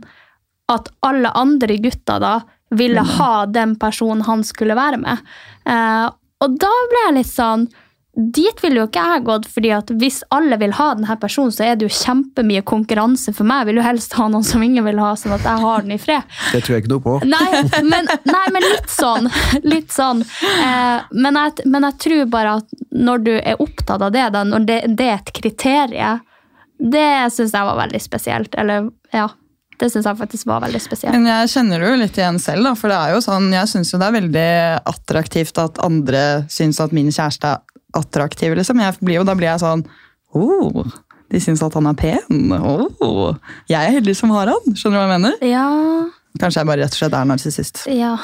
[0.72, 2.34] at alle andre gutter da
[2.74, 5.18] ville ha den personen han skulle være med.
[5.70, 6.10] Eh,
[6.44, 7.72] og da ble jeg litt sånn
[8.14, 11.64] Dit ville jo ikke jeg gått, fordi at hvis alle vil ha denne personen, så
[11.66, 13.64] er det jo kjempemye konkurranse for meg.
[13.64, 15.96] Jeg vil jo helst ha noen som ingen vil ha, sånn at jeg har den
[15.96, 16.36] i fred.
[16.54, 17.16] Det tror jeg ikke noe på.
[17.26, 19.32] Nei, men, nei, men litt sånn.
[19.66, 20.22] Litt sånn.
[20.46, 24.46] Eh, men, jeg, men jeg tror bare at når du er opptatt av det, da,
[24.46, 26.22] når det, det er et kriterium,
[26.94, 28.62] det syns jeg var veldig spesielt.
[28.62, 29.32] Eller, ja.
[29.84, 31.12] Det syns jeg faktisk var veldig spesielt.
[31.12, 33.72] Men jeg kjenner det jo litt igjen selv, da, for det er jo sånn, jeg
[33.74, 34.50] syns jo det er veldig
[34.94, 38.80] attraktivt at andre syns at min kjæreste er attraktiv, liksom.
[38.82, 39.84] Jeg blir jo, da blir jeg sånn
[40.34, 40.88] oh,
[41.34, 42.54] de syns at han er pen.
[42.56, 43.36] Oh,
[43.70, 44.78] jeg er heldig som har han.
[44.78, 45.38] Skjønner du hva jeg mener?
[45.46, 45.68] Ja.
[46.42, 47.84] Kanskje jeg bare rett og slett er narsissist.
[47.92, 48.16] Ja.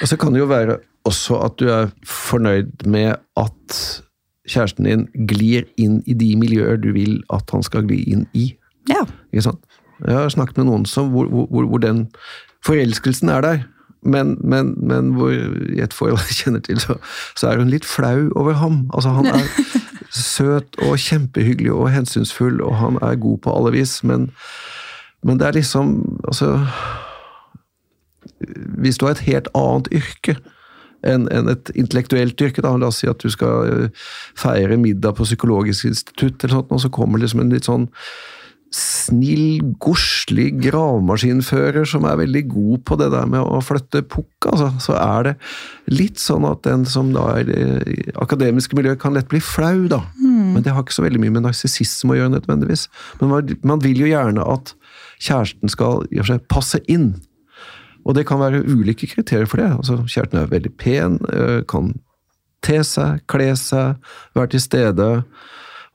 [0.00, 3.78] Og så kan det jo være også at du er fornøyd med at
[4.48, 8.52] kjæresten din glir inn i de miljøer du vil at han skal gli inn i.
[8.90, 9.04] Ja.
[9.32, 9.71] Ikke sant?
[10.06, 12.06] Jeg har snakket med noen som, hvor, hvor, hvor den
[12.66, 13.62] forelskelsen er der,
[14.02, 16.96] men, men, men hvor i et forhold jeg kjenner til, så,
[17.38, 18.84] så er hun litt flau over ham.
[18.94, 19.46] Altså, han er
[20.10, 24.30] søt og kjempehyggelig og hensynsfull, og han er god på alle vis, men,
[25.22, 26.66] men det er liksom Altså
[28.82, 30.36] Hvis du har et helt annet yrke
[31.06, 34.02] enn en et intellektuelt yrke, da, la oss si at du skal eh,
[34.38, 37.88] feire middag på Psykologisk institutt, eller sånt, og så kommer liksom en litt sånn
[38.76, 44.70] snill, godslig gravemaskinfører som er veldig god på det der med å flytte pukk, altså,
[44.82, 45.34] så er det
[45.92, 50.00] litt sånn at den som da er i akademiske miljø, kan lett bli flau, da.
[50.52, 52.86] Men det har ikke så veldig mye med narsissisme å gjøre, nødvendigvis.
[53.20, 54.74] Men man, man vil jo gjerne at
[55.22, 57.12] kjæresten skal seg passe inn.
[58.02, 59.70] Og det kan være ulike kriterier for det.
[59.76, 61.92] Altså, kjæresten er veldig pen, øh, kan
[62.62, 64.00] te seg, kle seg,
[64.36, 65.08] være til stede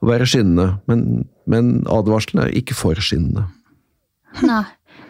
[0.02, 0.72] og være skinnende.
[0.90, 3.48] Men, men advarselen er ikke for skinnende.
[4.46, 4.64] Nei.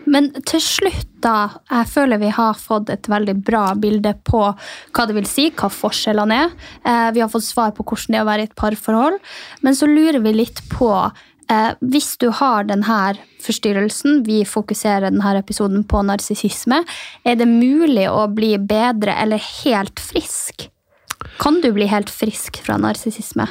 [0.08, 1.60] Men til slutt, da.
[1.68, 5.68] Jeg føler vi har fått et veldig bra bilde på hva det vil si, hva
[5.72, 6.54] forskjellene er.
[6.80, 9.18] Eh, vi har fått svar på hvordan det er å være i et parforhold.
[9.66, 15.36] Men så lurer vi litt på eh, Hvis du har denne forstyrrelsen, vi fokuserer denne
[15.42, 16.80] episoden på narsissisme,
[17.24, 20.70] er det mulig å bli bedre eller helt frisk?
[21.42, 23.48] Kan du bli helt frisk fra narsissisme?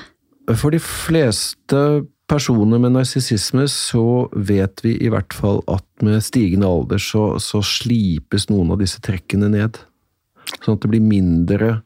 [0.55, 1.79] For de fleste
[2.27, 7.61] personer med narsissisme så vet vi i hvert fall at med stigende alder så, så
[7.63, 9.79] slipes noen av disse trekkene ned.
[10.61, 11.77] Sånn at det blir mindre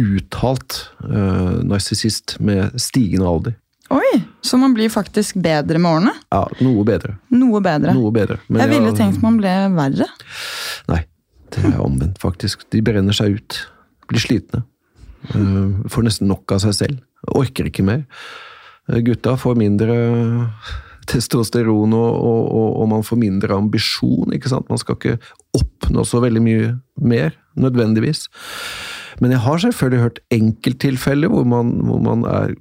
[0.00, 3.56] uttalt uh, narsissist med stigende alder.
[3.90, 6.12] Oi, Så man blir faktisk bedre med årene?
[6.30, 7.16] Ja, noe bedre.
[7.34, 7.94] Noe bedre.
[7.96, 8.38] Noe bedre.
[8.46, 10.06] Men jeg ville tenkt man ble verre.
[10.88, 11.00] Nei,
[11.50, 12.62] det er omvendt, faktisk.
[12.70, 13.58] De brenner seg ut.
[14.10, 14.62] Blir slitne.
[15.34, 17.00] Uh, får nesten nok av seg selv.
[17.36, 18.04] Orker ikke mer.
[18.88, 19.98] Uh, gutta får mindre
[21.10, 24.32] testosteron, og, og, og, man får mindre ambisjon.
[24.36, 24.68] ikke sant?
[24.70, 25.18] Man skal ikke
[25.58, 28.28] oppnå så veldig mye mer, nødvendigvis.
[29.20, 32.54] Men jeg har selvfølgelig hørt enkelttilfeller hvor hvor man er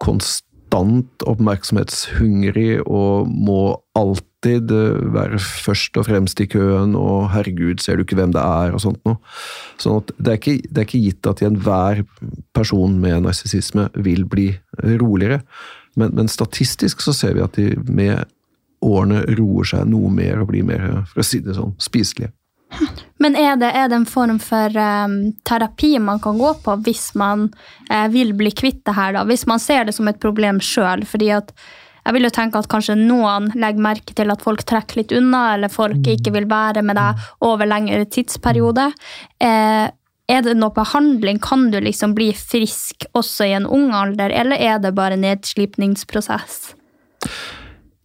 [0.00, 7.96] konstant oppmerksomhetshungrig og må alltid eh, være først og fremst i køen, og 'herregud, ser
[7.96, 9.16] du ikke hvem det er', og sånt noe.
[9.78, 12.02] Sånn at det er ikke, det er ikke gitt at enhver
[12.54, 15.40] person med narsissisme vil bli roligere,
[15.96, 18.24] men, men statistisk så ser vi at de med
[18.80, 22.32] årene roer seg noe mer og blir mer, for å si det sånn, spiselige.
[23.20, 27.10] Men er det, er det en form for um, terapi man kan gå på hvis
[27.18, 27.50] man
[27.90, 29.14] uh, vil bli kvitt det her?
[29.18, 29.26] da?
[29.28, 31.04] Hvis man ser det som et problem sjøl?
[31.20, 35.50] Jeg vil jo tenke at kanskje noen legger merke til at folk trekker litt unna,
[35.54, 38.88] eller folk ikke vil være med deg over lengre tidsperiode.
[39.42, 39.86] Uh,
[40.30, 41.40] er det noe behandling?
[41.42, 46.76] Kan du liksom bli frisk også i en ung alder, eller er det bare nedslipningsprosess?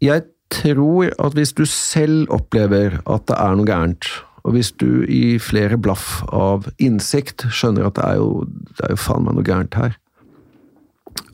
[0.03, 4.09] Jeg tror at hvis du selv opplever at det er noe gærent,
[4.45, 8.43] og hvis du i flere blaff av innsikt skjønner at det er jo,
[8.77, 9.95] det er jo faen meg noe gærent her,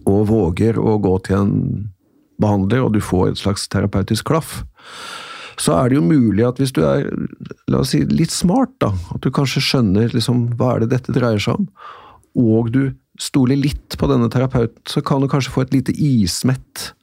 [0.08, 1.58] og våger å gå til en
[2.42, 4.62] behandler, og du får et slags terapeutisk klaff,
[5.62, 7.10] så er det jo mulig at hvis du er
[7.70, 11.14] la oss si, litt smart, da, at du kanskje skjønner liksom, hva er det dette
[11.14, 11.68] dreier seg om,
[12.40, 12.82] og du
[13.22, 16.94] stoler litt på denne terapeuten, så kan du kanskje få et lite ismett.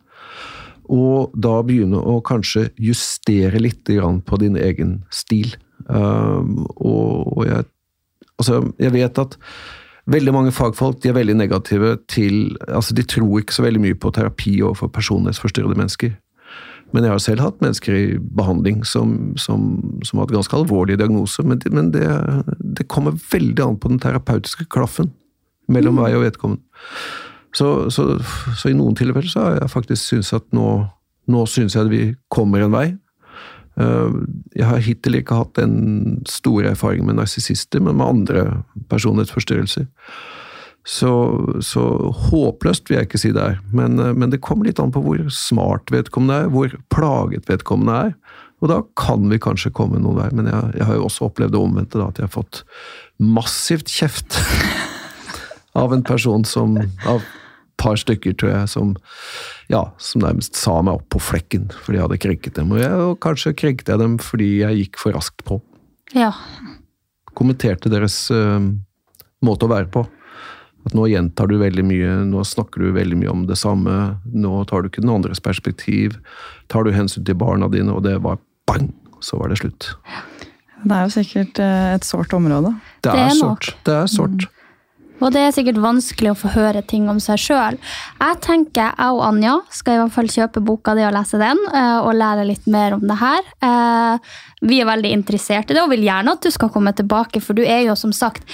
[0.88, 5.52] Og da begynne å kanskje justere litt på din egen stil.
[5.86, 7.64] Um, og, og jeg,
[8.38, 9.36] altså, jeg vet at
[10.08, 13.98] veldig mange fagfolk de er veldig negative til altså De tror ikke så veldig mye
[13.98, 16.16] på terapi overfor personlighetsforstyrrede mennesker.
[16.92, 19.64] Men jeg har selv hatt mennesker i behandling som, som,
[20.06, 21.44] som har hatt ganske alvorlige diagnoser.
[21.44, 22.06] Men, det, men det,
[22.64, 25.12] det, kommer veldig an på den terapeutiske klaffen
[25.68, 26.64] mellom meg og vedkommende.
[27.56, 28.16] Så, så,
[28.56, 30.68] så, i noen tilfeller så har jeg faktisk syntes at nå,
[31.28, 32.02] nå syns jeg at vi
[32.32, 32.86] kommer en vei.
[33.78, 34.16] Eh,
[34.58, 38.44] jeg har hittil ikke hatt den store erfaringen med narsissister, men med andre
[38.90, 39.86] personlighetsforstyrrelser.
[40.88, 41.10] Så,
[41.60, 41.82] så,
[42.30, 45.02] håpløst vil jeg ikke si det er, men, eh, men, det kommer litt an på
[45.04, 48.14] hvor smart vedkommende er, hvor plaget vedkommende er.
[48.58, 51.54] Og da kan vi kanskje komme noen vei, men jeg, jeg har jo også opplevd
[51.54, 52.64] det omvendte, da, at jeg har fått
[53.22, 54.40] massivt kjeft
[55.78, 56.74] av en person som
[57.06, 57.28] Av et
[57.78, 58.96] par stykker, tror jeg, som
[59.68, 62.72] ja, som nærmest sa meg opp på flekken fordi jeg hadde krenket dem.
[62.72, 65.60] Og, jeg, og kanskje krenket jeg dem fordi jeg gikk for raskt på.
[66.16, 66.32] Ja.
[67.36, 68.62] Kommenterte deres uh,
[69.44, 70.06] måte å være på.
[70.88, 73.96] At nå gjentar du veldig mye, nå snakker du veldig mye om det samme.
[74.32, 76.16] Nå tar du ikke den andres perspektiv.
[76.72, 78.40] Tar du hensyn til barna dine, og det var
[78.70, 78.88] bang!
[79.20, 79.90] Så var det slutt.
[80.84, 82.70] Det er jo sikkert eh, et sårt område.
[83.02, 83.70] Det er, det er sårt.
[83.84, 84.46] Det er sårt.
[85.18, 87.78] Og det er sikkert vanskelig å få høre ting om seg sjøl.
[88.20, 91.58] Jeg tenker jeg og Anja skal i hvert fall kjøpe boka di og lese den,
[91.74, 93.42] eh, og lære litt mer om det her.
[93.62, 94.18] Eh,
[94.62, 97.58] vi er veldig interessert i det og vil gjerne at du skal komme tilbake, for
[97.58, 98.46] du er jo som sagt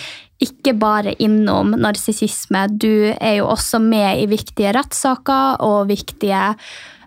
[0.43, 6.57] ikke bare innom narsissisme, du er jo også med i viktige rettssaker og viktige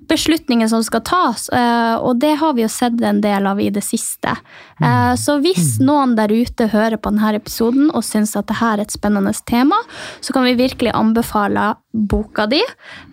[0.09, 3.69] beslutninger som skal tas, eh, og det har vi jo sett en del av i
[3.73, 4.35] det siste.
[4.81, 8.83] Eh, så hvis noen der ute hører på denne episoden og syns at dette er
[8.83, 9.79] et spennende tema,
[10.21, 12.61] så kan vi virkelig anbefale boka di.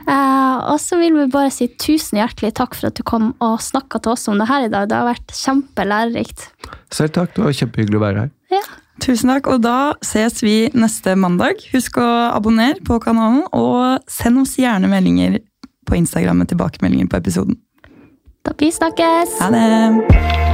[0.05, 3.59] Eh, og så vil vi bare si tusen hjertelig takk for at du kom og
[3.65, 4.89] snakka til oss om det her i dag.
[4.89, 6.49] Det har vært kjempelærerikt.
[6.95, 8.35] Selv takk, det var kjempehyggelig å være her.
[8.55, 8.65] Ja.
[9.03, 11.65] Tusen takk, og da ses vi neste mandag.
[11.73, 15.41] Husk å abonnere på kanalen, og send oss gjerne meldinger
[15.87, 17.57] på Instagram med tilbakemeldinger på episoden.
[18.45, 19.41] Da vi snakkes!
[19.41, 20.54] Ha det!